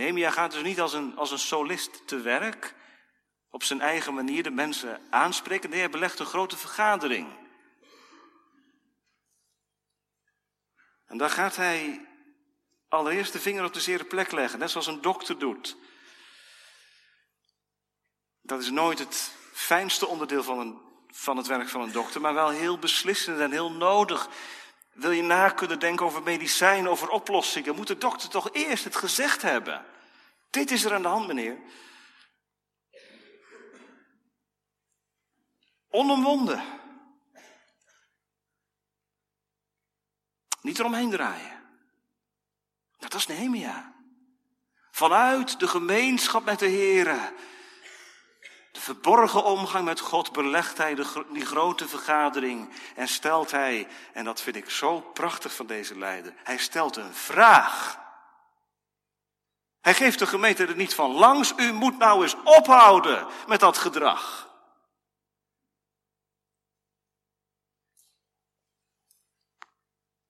[0.00, 2.74] Nehemia gaat dus niet als een, als een solist te werk,
[3.50, 5.70] op zijn eigen manier de mensen aanspreken.
[5.70, 7.28] Nee, hij belegt een grote vergadering.
[11.06, 12.06] En daar gaat hij
[12.88, 15.76] allereerst de vinger op de zere plek leggen, net zoals een dokter doet.
[18.40, 22.34] Dat is nooit het fijnste onderdeel van, een, van het werk van een dokter, maar
[22.34, 24.28] wel heel beslissend en heel nodig.
[24.92, 28.96] Wil je na kunnen denken over medicijnen, over oplossingen, moet de dokter toch eerst het
[28.96, 29.89] gezegd hebben.
[30.50, 31.58] Dit is er aan de hand, meneer.
[35.88, 36.78] Onomwonden.
[40.60, 41.60] Niet eromheen draaien.
[42.98, 43.94] Dat is Nehemia.
[44.90, 47.34] Vanuit de gemeenschap met de Here,
[48.72, 54.24] de verborgen omgang met God, belegt hij de, die grote vergadering en stelt hij, en
[54.24, 57.98] dat vind ik zo prachtig van deze leider, hij stelt een vraag.
[59.80, 63.78] Hij geeft de gemeente er niet van langs, u moet nou eens ophouden met dat
[63.78, 64.48] gedrag.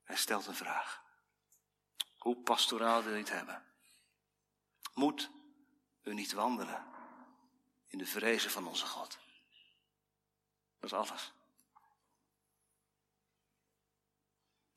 [0.03, 1.03] Hij stelt een vraag.
[2.17, 3.65] Hoe pastoraal wil je het hebben?
[4.93, 5.31] Moet
[6.03, 6.85] u niet wandelen
[7.87, 9.19] in de vrezen van onze God?
[10.79, 11.33] Dat is alles.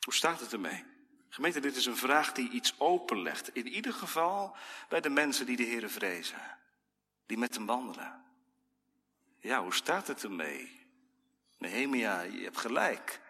[0.04, 0.93] Hoe staat het ermee?
[1.34, 3.54] Gemeente, dit is een vraag die iets openlegt.
[3.54, 4.56] In ieder geval
[4.88, 6.38] bij de mensen die de Heer vrezen.
[7.26, 8.24] Die met hem wandelen.
[9.40, 10.86] Ja, hoe staat het ermee?
[11.58, 13.20] Nehemia, je hebt gelijk.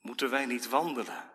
[0.00, 1.30] Moeten wij niet wandelen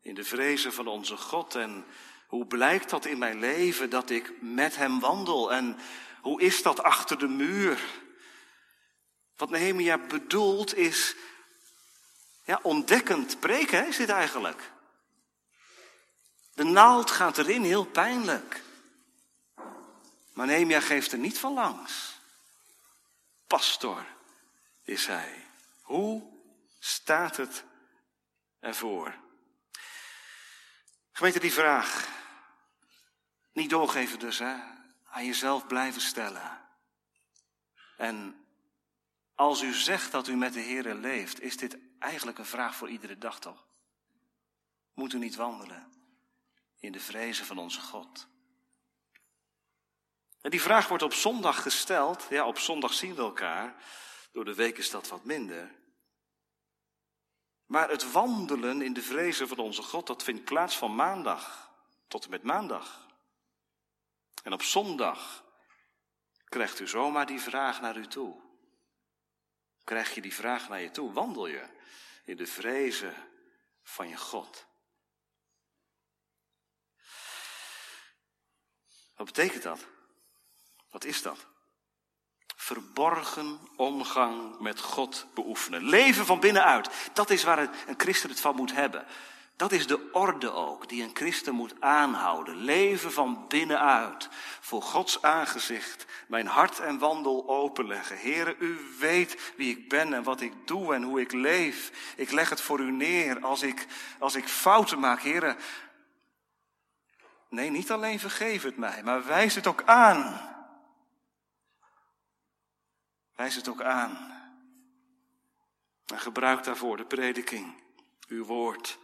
[0.00, 1.54] in de vrezen van onze God?
[1.54, 1.84] En
[2.26, 5.52] hoe blijkt dat in mijn leven dat ik met Hem wandel?
[5.52, 5.78] En
[6.20, 7.80] hoe is dat achter de muur?
[9.36, 11.14] Wat Nehemia bedoelt is,
[12.44, 14.76] ja, ontdekkend preken is dit eigenlijk.
[16.58, 18.62] De naald gaat erin, heel pijnlijk.
[20.32, 22.18] Maar Nehemia geeft er niet van langs.
[23.46, 24.06] Pastor
[24.82, 25.46] is hij.
[25.82, 26.22] Hoe
[26.78, 27.64] staat het
[28.60, 29.14] ervoor?
[31.12, 32.08] Gemeente, die vraag.
[33.52, 34.56] Niet doorgeven dus, hè.
[35.10, 36.60] Aan jezelf blijven stellen.
[37.96, 38.46] En
[39.34, 42.88] als u zegt dat u met de Heer leeft, is dit eigenlijk een vraag voor
[42.88, 43.66] iedere dag toch?
[44.94, 45.97] Moet u niet wandelen
[46.78, 48.26] in de vrezen van onze God?
[50.40, 52.26] En die vraag wordt op zondag gesteld.
[52.30, 53.74] Ja, op zondag zien we elkaar.
[54.32, 55.74] Door de week is dat wat minder.
[57.66, 61.70] Maar het wandelen in de vrezen van onze God, dat vindt plaats van maandag
[62.06, 63.06] tot en met maandag.
[64.42, 65.44] En op zondag
[66.44, 68.40] krijgt u zomaar die vraag naar u toe.
[69.84, 71.12] Krijg je die vraag naar je toe?
[71.12, 71.64] Wandel je
[72.24, 73.14] in de vrezen
[73.82, 74.67] van je God?
[79.18, 79.86] Wat betekent dat?
[80.90, 81.46] Wat is dat?
[82.56, 85.84] Verborgen omgang met God beoefenen.
[85.84, 86.90] Leven van binnenuit.
[87.12, 89.06] Dat is waar een christen het van moet hebben.
[89.56, 92.56] Dat is de orde ook die een christen moet aanhouden.
[92.56, 94.28] Leven van binnenuit.
[94.60, 98.18] Voor Gods aangezicht mijn hart en wandel openleggen.
[98.18, 101.90] Heere, u weet wie ik ben en wat ik doe en hoe ik leef.
[102.16, 103.86] Ik leg het voor u neer als ik,
[104.18, 105.22] als ik fouten maak.
[105.22, 105.56] Heere,
[107.48, 110.46] nee, niet alleen vergeef het mij, maar wijs het ook aan.
[113.34, 114.36] Wijs het ook aan.
[116.06, 117.82] En gebruik daarvoor de prediking,
[118.28, 118.98] uw woord.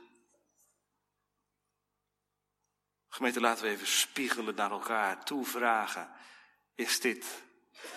[3.09, 6.11] Gemeente, laten we even spiegelen naar elkaar, toevragen.
[6.74, 7.42] Is dit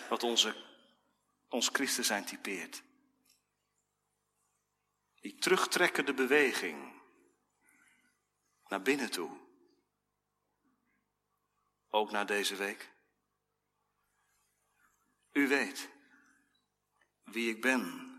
[0.09, 0.55] wat onze,
[1.47, 2.83] ons christen zijn typeert?
[5.19, 7.01] Die terugtrekkende beweging
[8.67, 9.46] naar binnen toe.
[11.97, 12.89] Ook naar deze week.
[15.31, 15.89] U weet
[17.23, 18.11] wie ik ben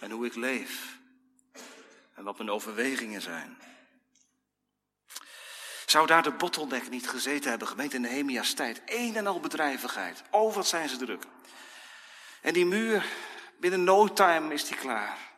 [0.00, 0.98] en hoe ik leef
[2.14, 3.58] en wat mijn overwegingen zijn.
[5.86, 8.82] Zou daar de bottleneck niet gezeten hebben, gemeente Nehemia's tijd?
[8.84, 10.22] Een en al bedrijvigheid.
[10.30, 11.24] Oh, wat zijn ze druk.
[12.40, 13.06] En die muur,
[13.60, 15.33] binnen no time is die klaar.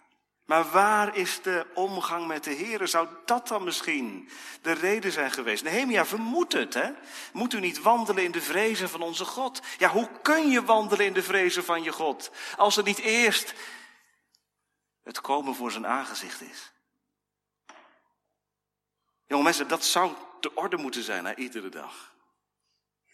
[0.47, 2.89] Maar waar is de omgang met de Heer?
[2.89, 4.29] Zou dat dan misschien
[4.63, 5.65] de reden zijn geweest?
[5.65, 6.91] Nehemia vermoedt het, hè?
[7.33, 9.61] Moet u niet wandelen in de vrezen van onze God?
[9.79, 12.31] Ja, hoe kun je wandelen in de vrezen van je God?
[12.57, 13.55] Als er niet eerst
[15.07, 16.73] het komen voor zijn aangezicht is.
[19.27, 22.15] Jonge mensen, dat zou de orde moeten zijn naar iedere dag.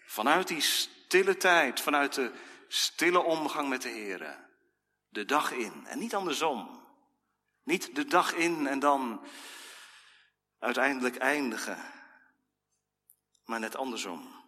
[0.07, 2.33] Vanuit die stille tijd, vanuit de
[2.69, 4.39] stille omgang met de Heer.
[5.09, 6.82] De dag in en niet andersom.
[7.63, 9.27] Niet de dag in en dan
[10.59, 11.93] uiteindelijk eindigen.
[13.45, 14.41] Maar net andersom.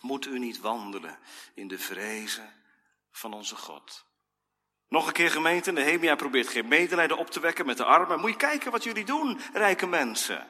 [0.00, 1.18] Moet u niet wandelen
[1.54, 2.52] in de vrezen
[3.10, 4.04] van onze God.
[4.88, 8.20] Nog een keer gemeente, Nehemia probeert geen medelijden op te wekken met de armen.
[8.20, 10.48] Moet je kijken wat jullie doen, rijke mensen.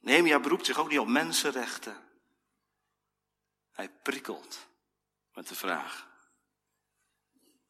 [0.00, 1.96] Nehemia beroept zich ook niet op mensenrechten.
[3.72, 4.68] Hij prikkelt
[5.32, 6.07] met de vraag.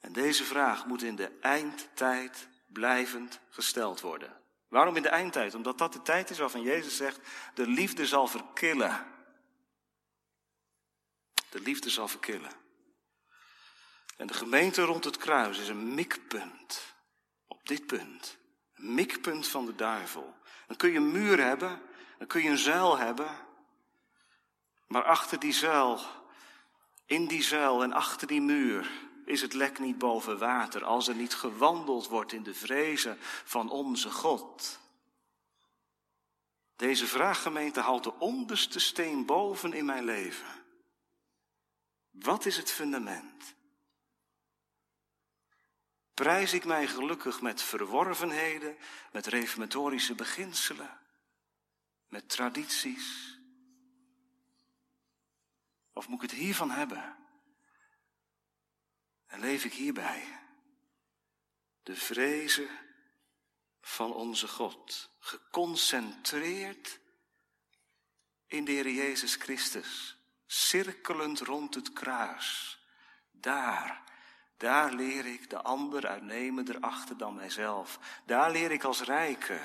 [0.01, 4.37] En deze vraag moet in de eindtijd blijvend gesteld worden.
[4.69, 5.55] Waarom in de eindtijd?
[5.55, 7.21] Omdat dat de tijd is waarvan Jezus zegt,
[7.55, 9.07] de liefde zal verkillen.
[11.51, 12.53] De liefde zal verkillen.
[14.17, 16.95] En de gemeente rond het kruis is een mikpunt.
[17.47, 18.39] Op dit punt.
[18.75, 20.37] Een mikpunt van de duivel.
[20.67, 21.83] Dan kun je een muur hebben
[22.19, 23.47] dan kun je een zuil hebben.
[24.87, 26.01] Maar achter die zuil,
[27.07, 28.91] in die zuil en achter die muur
[29.29, 33.71] is het lek niet boven water als er niet gewandeld wordt in de vrezen van
[33.71, 34.79] onze God.
[36.77, 40.64] Deze vraaggemeente houdt de onderste steen boven in mijn leven.
[42.11, 43.55] Wat is het fundament?
[46.14, 48.77] Prijs ik mij gelukkig met verworvenheden,
[49.12, 50.99] met reformatorische beginselen?
[52.09, 53.38] met tradities?
[55.93, 57.17] Of moet ik het hiervan hebben?
[59.29, 60.38] En leef ik hierbij?
[61.83, 62.69] De vrezen
[63.81, 67.01] van onze God, geconcentreerd
[68.47, 72.79] in de Heer Jezus Christus, cirkelend rond het kruis.
[73.31, 74.03] Daar,
[74.57, 77.99] daar leer ik de ander uitnemender achter dan mijzelf.
[78.27, 79.61] Daar leer ik als rijke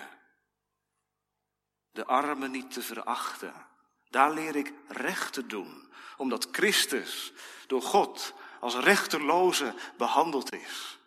[1.91, 3.67] de armen niet te verachten.
[4.10, 7.34] Daar leer ik recht te doen, omdat Christus
[7.67, 10.99] door God als rechterloze behandeld is.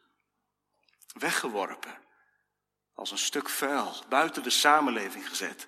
[1.12, 2.02] Weggeworpen,
[2.94, 5.66] als een stuk vuil, buiten de samenleving gezet,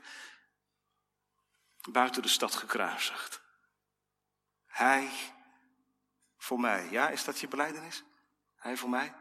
[1.90, 3.40] buiten de stad gekruisigd.
[4.66, 5.10] Hij
[6.36, 6.90] voor mij.
[6.90, 8.04] Ja, is dat je beleidenis?
[8.56, 9.14] Hij voor mij?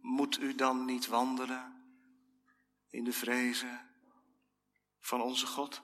[0.00, 1.84] Moet u dan niet wandelen
[2.88, 3.90] in de vrezen
[5.00, 5.82] van onze God?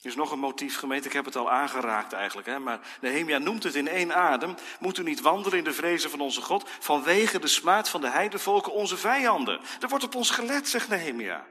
[0.00, 2.58] Er is nog een motief, gemeente, ik heb het al aangeraakt eigenlijk, hè?
[2.58, 4.54] maar Nehemia noemt het in één adem.
[4.80, 8.08] Moet u niet wandelen in de vrezen van onze God vanwege de smaad van de
[8.08, 9.60] heidevolken, onze vijanden?
[9.80, 11.46] Er wordt op ons gelet, zegt Nehemia.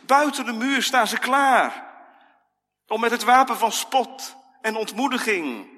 [0.00, 1.90] Buiten de muur staan ze klaar
[2.86, 5.70] om met het wapen van spot en ontmoediging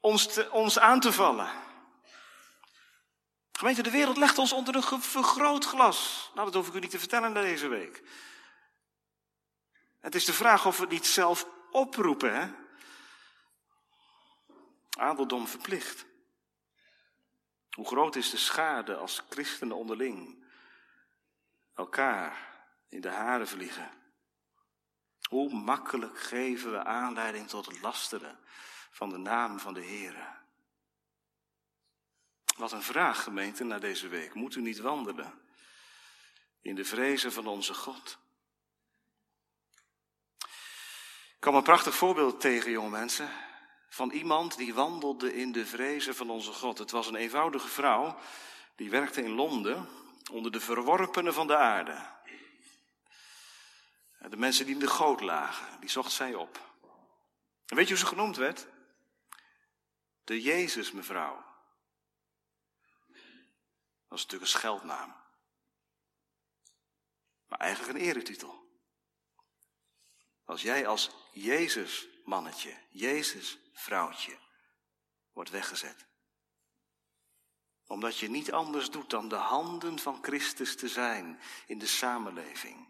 [0.00, 1.48] ons, ons aan te vallen.
[3.58, 6.30] Gemeente, de wereld legt ons onder een vergrootglas.
[6.34, 8.02] Nou, dat hoef ik u niet te vertellen deze week.
[10.00, 12.50] Het is de vraag of we het niet zelf oproepen, hè?
[14.98, 16.06] Adeldom verplicht.
[17.70, 20.44] Hoe groot is de schade als christenen onderling?
[21.74, 23.90] elkaar in de haren vliegen.
[25.28, 28.38] Hoe makkelijk geven we aanleiding tot het lasteren
[28.90, 30.42] van de naam van de Heer.
[32.56, 34.34] Wat een vraag, gemeente, na deze week.
[34.34, 35.40] Moet u niet wandelen
[36.60, 38.18] in de vrezen van onze God?
[41.34, 43.30] Ik kwam een prachtig voorbeeld tegen, jonge mensen,
[43.88, 46.78] van iemand die wandelde in de vrezen van onze God.
[46.78, 48.18] Het was een eenvoudige vrouw,
[48.76, 49.88] die werkte in Londen
[50.32, 52.12] onder de verworpenen van de aarde.
[54.28, 56.60] De mensen die in de goot lagen, die zocht zij op.
[57.66, 58.66] Weet je hoe ze genoemd werd?
[60.24, 61.53] De Jezus mevrouw.
[64.14, 65.14] Dat is natuurlijk een scheldnaam.
[67.46, 68.82] Maar eigenlijk een eretitel.
[70.44, 74.38] Als jij als Jezus mannetje, Jezus vrouwtje
[75.32, 76.06] wordt weggezet.
[77.86, 82.88] Omdat je niet anders doet dan de handen van Christus te zijn in de samenleving.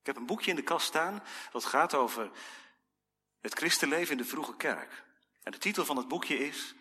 [0.00, 2.30] Ik heb een boekje in de kast staan dat gaat over
[3.40, 5.04] het christenleven in de vroege kerk.
[5.42, 6.74] En de titel van het boekje is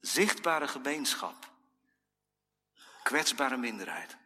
[0.00, 1.52] Zichtbare gemeenschap.
[3.04, 4.16] Kwetsbare minderheid.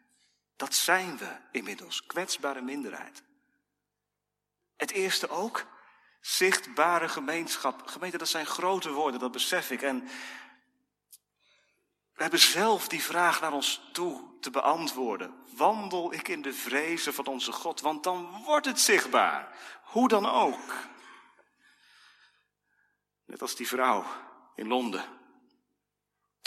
[0.55, 3.23] Dat zijn we inmiddels, kwetsbare minderheid.
[4.77, 5.65] Het eerste ook,
[6.21, 7.87] zichtbare gemeenschap.
[7.87, 9.81] Gemeente, dat zijn grote woorden, dat besef ik.
[9.81, 10.03] En
[12.13, 15.43] we hebben zelf die vraag naar ons toe te beantwoorden.
[15.55, 19.57] Wandel ik in de vrezen van onze God, want dan wordt het zichtbaar.
[19.83, 20.73] Hoe dan ook.
[23.25, 24.05] Net als die vrouw
[24.55, 25.18] in Londen.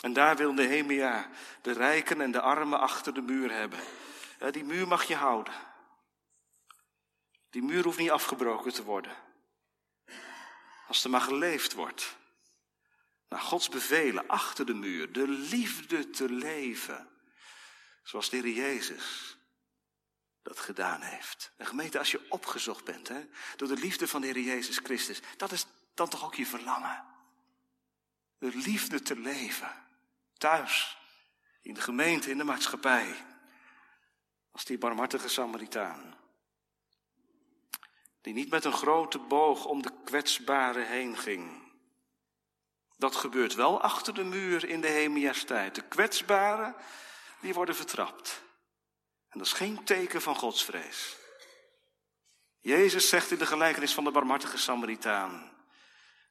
[0.03, 1.31] En daar wil Nehemia
[1.61, 3.81] de rijken en de armen achter de muur hebben.
[4.51, 5.55] Die muur mag je houden.
[7.51, 9.17] Die muur hoeft niet afgebroken te worden.
[10.89, 12.17] Als er maar geleefd wordt.
[13.29, 15.13] Naar Gods bevelen achter de muur.
[15.13, 17.09] De liefde te leven.
[18.03, 19.37] Zoals de Heer Jezus
[20.43, 21.53] dat gedaan heeft.
[21.57, 23.27] En gemeente, als je opgezocht bent hè,
[23.57, 25.21] door de liefde van de Heer Jezus Christus.
[25.37, 27.05] Dat is dan toch ook je verlangen.
[28.39, 29.83] De liefde te leven.
[30.43, 30.99] Thuis.
[31.63, 33.25] In de gemeente, in de maatschappij.
[34.53, 36.15] Als die barmhartige Samaritaan.
[38.21, 41.73] Die niet met een grote boog om de kwetsbare heen ging.
[42.97, 45.75] Dat gebeurt wel achter de muur in de Hemia's tijd.
[45.75, 46.75] De kwetsbaren,
[47.41, 48.43] die worden vertrapt.
[49.29, 51.17] En dat is geen teken van godsvrees.
[52.61, 55.53] Jezus zegt in de gelijkenis van de barmhartige Samaritaan.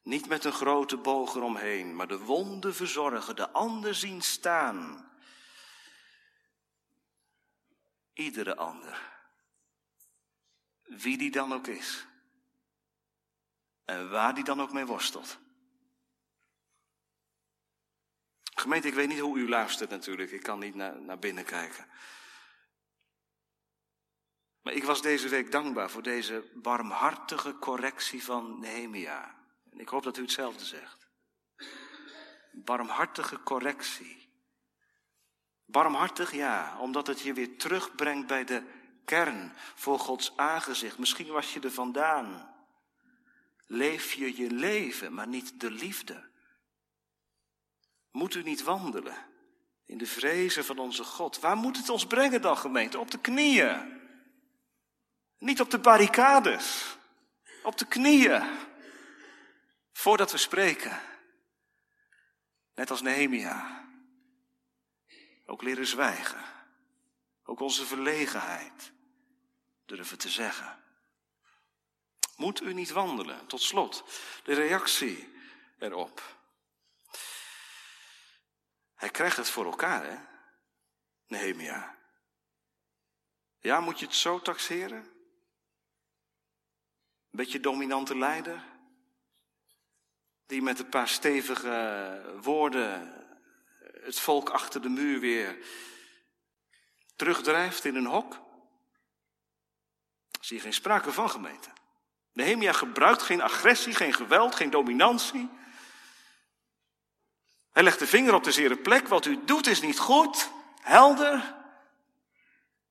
[0.01, 5.11] Niet met een grote boog eromheen, maar de wonden verzorgen, de ander zien staan.
[8.13, 9.11] Iedere ander.
[10.83, 12.05] Wie die dan ook is.
[13.85, 15.39] En waar die dan ook mee worstelt.
[18.55, 20.31] Gemeente, ik weet niet hoe u luistert natuurlijk.
[20.31, 21.85] Ik kan niet naar, naar binnen kijken.
[24.61, 29.40] Maar ik was deze week dankbaar voor deze barmhartige correctie van Nehemia.
[29.71, 31.07] En ik hoop dat u hetzelfde zegt.
[32.51, 34.29] Barmhartige correctie.
[35.65, 38.63] Barmhartig, ja, omdat het je weer terugbrengt bij de
[39.05, 40.97] kern voor Gods aangezicht.
[40.97, 42.55] Misschien was je er vandaan.
[43.67, 46.29] Leef je je leven, maar niet de liefde.
[48.11, 49.15] Moet u niet wandelen
[49.85, 51.39] in de vrezen van onze God?
[51.39, 52.99] Waar moet het ons brengen dan, gemeente?
[52.99, 54.01] Op de knieën.
[55.37, 56.97] Niet op de barricades.
[57.63, 58.43] Op de knieën.
[59.91, 61.01] Voordat we spreken.
[62.75, 63.85] Net als Nehemia.
[65.45, 66.43] Ook leren zwijgen.
[67.43, 68.91] Ook onze verlegenheid
[69.85, 70.83] durven te zeggen.
[72.35, 73.47] Moet u niet wandelen?
[73.47, 74.03] Tot slot,
[74.43, 75.33] de reactie
[75.79, 76.39] erop.
[78.95, 80.17] Hij krijgt het voor elkaar, hè?
[81.27, 81.97] Nehemia.
[83.59, 85.03] Ja, moet je het zo taxeren?
[87.31, 88.70] Een beetje dominante leider?
[90.51, 93.13] Die met een paar stevige woorden
[94.01, 95.57] het volk achter de muur weer
[97.15, 98.39] terugdrijft in een hok?
[100.39, 101.69] Zie je geen sprake van gemeente.
[102.33, 105.49] Nehemia gebruikt geen agressie, geen geweld, geen dominantie.
[107.71, 109.07] Hij legt de vinger op de zere plek.
[109.07, 110.51] Wat u doet is niet goed.
[110.81, 111.55] Helder.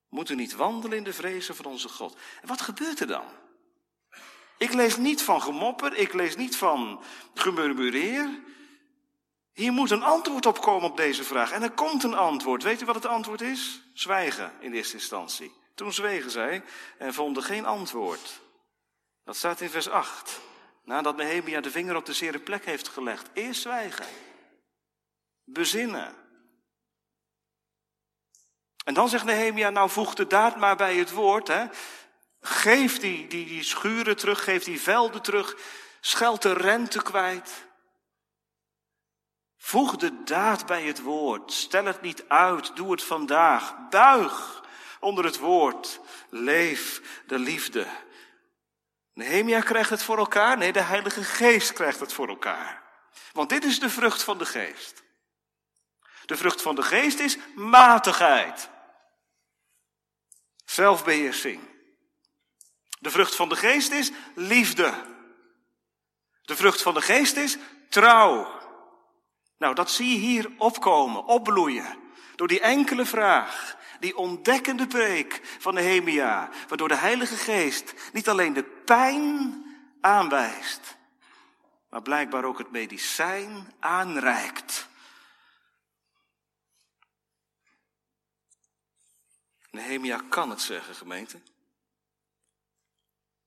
[0.09, 2.17] Moet u niet wandelen in de vrezen van onze God.
[2.41, 3.25] En wat gebeurt er dan?
[4.61, 7.03] Ik lees niet van gemopper, ik lees niet van
[7.33, 8.39] gemurmureer.
[9.53, 11.51] Hier moet een antwoord op komen op deze vraag.
[11.51, 12.63] En er komt een antwoord.
[12.63, 13.81] Weet u wat het antwoord is?
[13.93, 15.53] Zwijgen in eerste instantie.
[15.75, 16.63] Toen zwegen zij
[16.97, 18.41] en vonden geen antwoord.
[19.23, 20.39] Dat staat in vers 8.
[20.83, 23.29] Nadat Nehemia de vinger op de zere plek heeft gelegd.
[23.33, 24.05] Eerst zwijgen.
[25.43, 26.15] Bezinnen.
[28.85, 31.47] En dan zegt Nehemia, nou voeg de daad maar bij het woord.
[31.47, 31.65] Hè.
[32.41, 35.55] Geef die, die, die schuren terug, geef die velden terug,
[35.99, 37.69] scheld de rente kwijt.
[39.57, 41.51] Voeg de daad bij het woord.
[41.51, 42.75] Stel het niet uit.
[42.75, 43.89] Doe het vandaag.
[43.89, 44.63] Buig
[44.99, 45.99] onder het woord.
[46.29, 47.87] Leef de liefde.
[49.13, 50.57] Nehemia krijgt het voor elkaar.
[50.57, 52.83] Nee, de Heilige Geest krijgt het voor elkaar.
[53.31, 55.03] Want dit is de vrucht van de Geest.
[56.25, 58.69] De vrucht van de Geest is matigheid.
[60.65, 61.70] Zelfbeheersing.
[63.01, 64.93] De vrucht van de Geest is liefde.
[66.41, 67.57] De vrucht van de Geest is
[67.89, 68.59] trouw.
[69.57, 71.99] Nou, dat zie je hier opkomen, opbloeien.
[72.35, 78.53] Door die enkele vraag, die ontdekkende preek van Nehemia, waardoor de Heilige Geest niet alleen
[78.53, 79.63] de pijn
[80.01, 80.97] aanwijst,
[81.89, 84.87] maar blijkbaar ook het medicijn aanreikt.
[89.71, 91.41] Nehemia kan het zeggen, gemeente.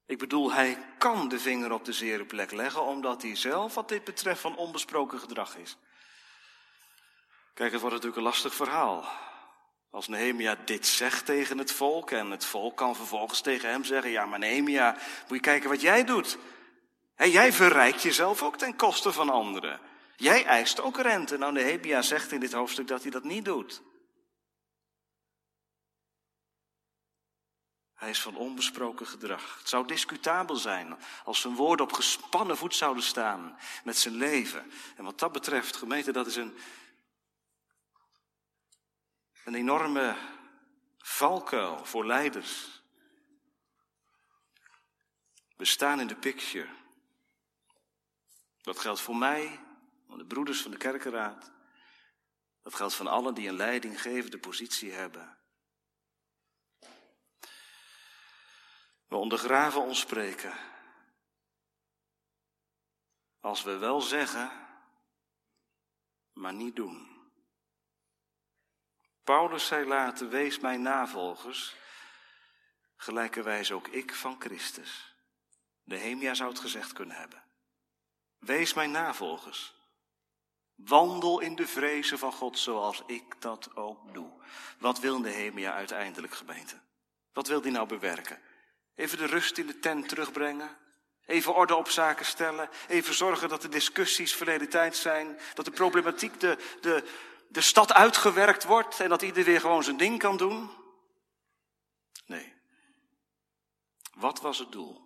[0.07, 3.89] Ik bedoel, hij kan de vinger op de zere plek leggen, omdat hij zelf, wat
[3.89, 5.77] dit betreft, van onbesproken gedrag is.
[7.55, 9.09] Kijk, het wordt natuurlijk een lastig verhaal.
[9.91, 14.11] Als Nehemia dit zegt tegen het volk en het volk kan vervolgens tegen hem zeggen,
[14.11, 14.93] ja maar Nehemia,
[15.29, 16.39] moet je kijken wat jij doet.
[17.15, 19.81] He, jij verrijkt jezelf ook ten koste van anderen.
[20.17, 21.37] Jij eist ook rente.
[21.39, 23.83] Nou, Nehemia zegt in dit hoofdstuk dat hij dat niet doet.
[28.05, 29.59] Hij is van onbesproken gedrag.
[29.59, 34.71] Het zou discutabel zijn als zijn woorden op gespannen voet zouden staan met zijn leven.
[34.97, 36.57] En wat dat betreft, gemeente, dat is een,
[39.45, 40.17] een enorme
[40.99, 42.83] valkuil voor leiders.
[45.57, 46.69] We staan in de picture.
[48.63, 49.61] Dat geldt voor mij,
[50.07, 51.53] voor de broeders van de kerkenraad.
[52.63, 55.44] Dat geldt van allen die een leidinggevende positie hebben.
[59.07, 60.53] We ondergraven ons spreken.
[63.41, 64.51] Als we wel zeggen,
[66.33, 67.15] maar niet doen.
[69.25, 71.77] Paulus zei later, wees mijn navolgers,
[72.97, 75.15] gelijkerwijs ook ik van Christus.
[75.83, 77.43] Nehemia zou het gezegd kunnen hebben.
[78.39, 79.75] Wees mijn navolgers.
[80.75, 84.33] Wandel in de vrezen van God zoals ik dat ook doe.
[84.79, 86.81] Wat wil Nehemia uiteindelijk, gemeente?
[87.33, 88.41] Wat wil hij nou bewerken?
[88.95, 90.77] Even de rust in de tent terugbrengen?
[91.27, 92.69] Even orde op zaken stellen?
[92.89, 95.39] Even zorgen dat de discussies verleden tijd zijn?
[95.55, 97.05] Dat de problematiek de, de,
[97.49, 100.71] de stad uitgewerkt wordt en dat ieder weer gewoon zijn ding kan doen?
[102.27, 102.55] Nee.
[104.15, 105.03] Wat was het doel?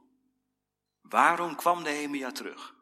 [1.00, 2.74] Waarom kwam Nehemia terug?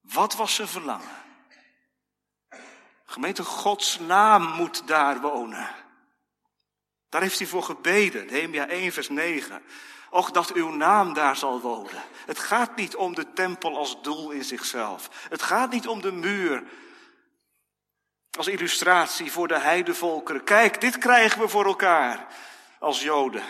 [0.00, 1.22] Wat was zijn verlangen?
[3.04, 5.81] Gemeente Gods naam moet daar wonen.
[7.12, 9.62] Daar heeft hij voor gebeden, Nehemia 1 vers 9.
[10.10, 12.02] Och, dat uw naam daar zal wonen.
[12.26, 15.26] Het gaat niet om de tempel als doel in zichzelf.
[15.28, 16.64] Het gaat niet om de muur
[18.30, 20.44] als illustratie voor de heidevolkeren.
[20.44, 22.26] Kijk, dit krijgen we voor elkaar
[22.78, 23.44] als Joden.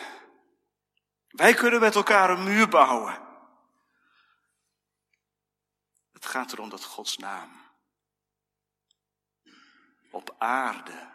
[1.28, 3.18] Wij kunnen met elkaar een muur bouwen.
[6.12, 7.50] Het gaat erom dat Gods naam
[10.10, 11.10] op aarde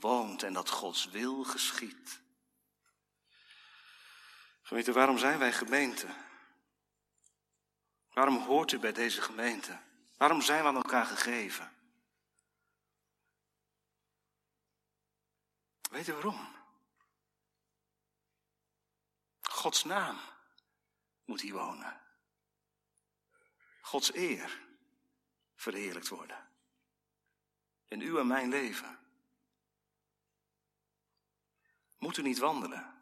[0.00, 2.20] woont en dat Gods wil geschiet.
[4.62, 6.14] Gemeente, waarom zijn wij gemeente?
[8.12, 9.78] Waarom hoort u bij deze gemeente?
[10.16, 11.72] Waarom zijn we aan elkaar gegeven?
[15.90, 16.54] Weet u waarom?
[19.40, 20.18] Gods naam
[21.24, 22.00] moet hier wonen.
[23.80, 24.60] Gods eer
[25.54, 26.48] verheerlijkt worden.
[27.88, 29.05] In uw en mijn leven.
[31.98, 32.94] Moet u niet wandelen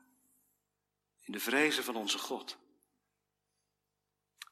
[1.21, 2.59] in de vrezen van onze God.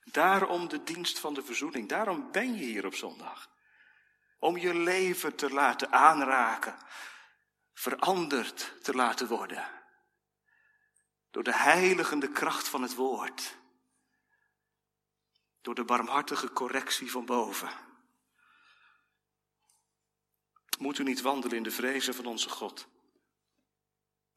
[0.05, 1.88] Daarom de dienst van de verzoening.
[1.88, 3.51] Daarom ben je hier op zondag.
[4.38, 6.76] Om je leven te laten aanraken
[7.72, 9.68] veranderd te laten worden.
[11.30, 13.57] Door de heiligende kracht van het woord.
[15.61, 17.70] Door de barmhartige correctie van boven.
[20.78, 22.88] Moet u niet wandelen in de vrezen van onze God.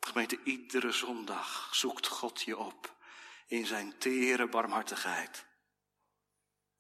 [0.06, 2.96] Gemeente, iedere zondag zoekt God je op
[3.48, 5.46] in zijn tere barmhartigheid.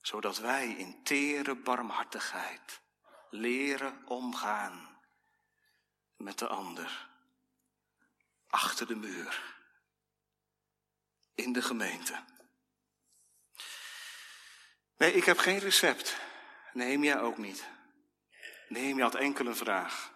[0.01, 2.81] Zodat wij in tere barmhartigheid
[3.29, 4.99] leren omgaan
[6.15, 7.09] met de ander.
[8.47, 9.57] Achter de muur.
[11.35, 12.23] In de gemeente.
[14.97, 16.17] Nee, ik heb geen recept.
[16.73, 17.67] Nehemia ook niet.
[18.67, 20.14] Nehemia had enkel een vraag.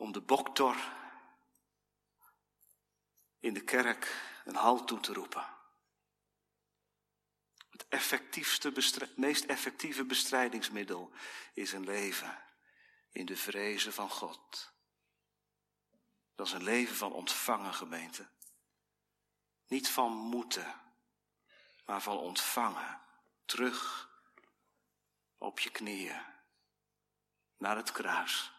[0.00, 0.76] Om de boktor
[3.40, 5.48] in de kerk een halt toe te roepen.
[7.68, 8.72] Het effectiefste
[9.16, 11.12] meest effectieve bestrijdingsmiddel
[11.54, 12.44] is een leven
[13.10, 14.72] in de vrezen van God.
[16.34, 18.28] Dat is een leven van ontvangen gemeente.
[19.66, 20.80] Niet van moeten,
[21.84, 23.00] maar van ontvangen.
[23.44, 24.10] Terug
[25.38, 26.22] op je knieën
[27.56, 28.58] naar het kruis.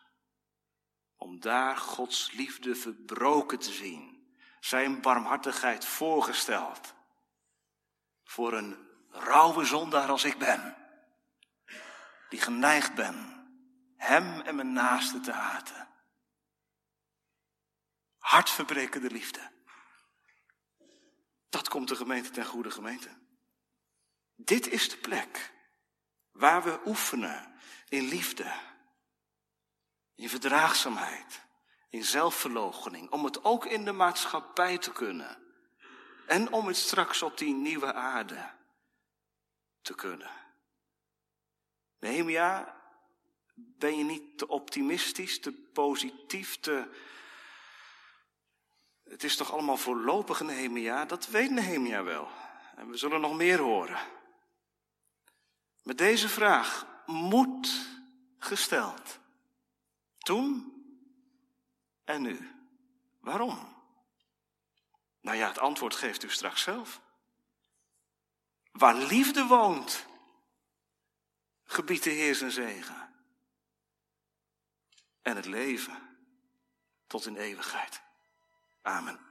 [1.22, 4.34] Om daar Gods liefde verbroken te zien.
[4.60, 6.94] Zijn barmhartigheid voorgesteld.
[8.24, 10.76] Voor een rauwe zondaar als ik ben.
[12.30, 13.46] Die geneigd ben
[13.98, 15.88] hem en mijn naaste te haten.
[18.18, 19.52] Hartverbrekende liefde.
[21.50, 23.10] Dat komt de gemeente ten goede gemeente.
[24.36, 25.54] Dit is de plek
[26.32, 27.54] waar we oefenen
[27.90, 28.54] in liefde,
[30.22, 31.42] in verdraagzaamheid,
[31.90, 35.38] in zelfverloochening, om het ook in de maatschappij te kunnen
[36.26, 38.50] en om het straks op die nieuwe aarde
[39.82, 40.30] te kunnen.
[42.00, 42.76] Nehemia,
[43.54, 46.90] ben je niet te optimistisch, te positief, te...
[49.04, 51.06] Het is toch allemaal voorlopig, Nehemia?
[51.06, 52.28] Dat weet Nehemia wel.
[52.76, 54.00] En we zullen nog meer horen.
[55.84, 57.88] Met deze vraag moet
[58.40, 59.20] gesteld.
[60.22, 60.74] Toen
[62.04, 62.52] en nu.
[63.20, 63.76] Waarom?
[65.22, 67.02] Nou ja, het antwoord geeft u straks zelf.
[68.72, 70.06] Waar liefde woont,
[71.64, 73.14] gebiedt de Heer zijn zegen.
[75.22, 76.18] En het leven
[77.08, 78.02] tot in eeuwigheid.
[78.82, 79.31] Amen.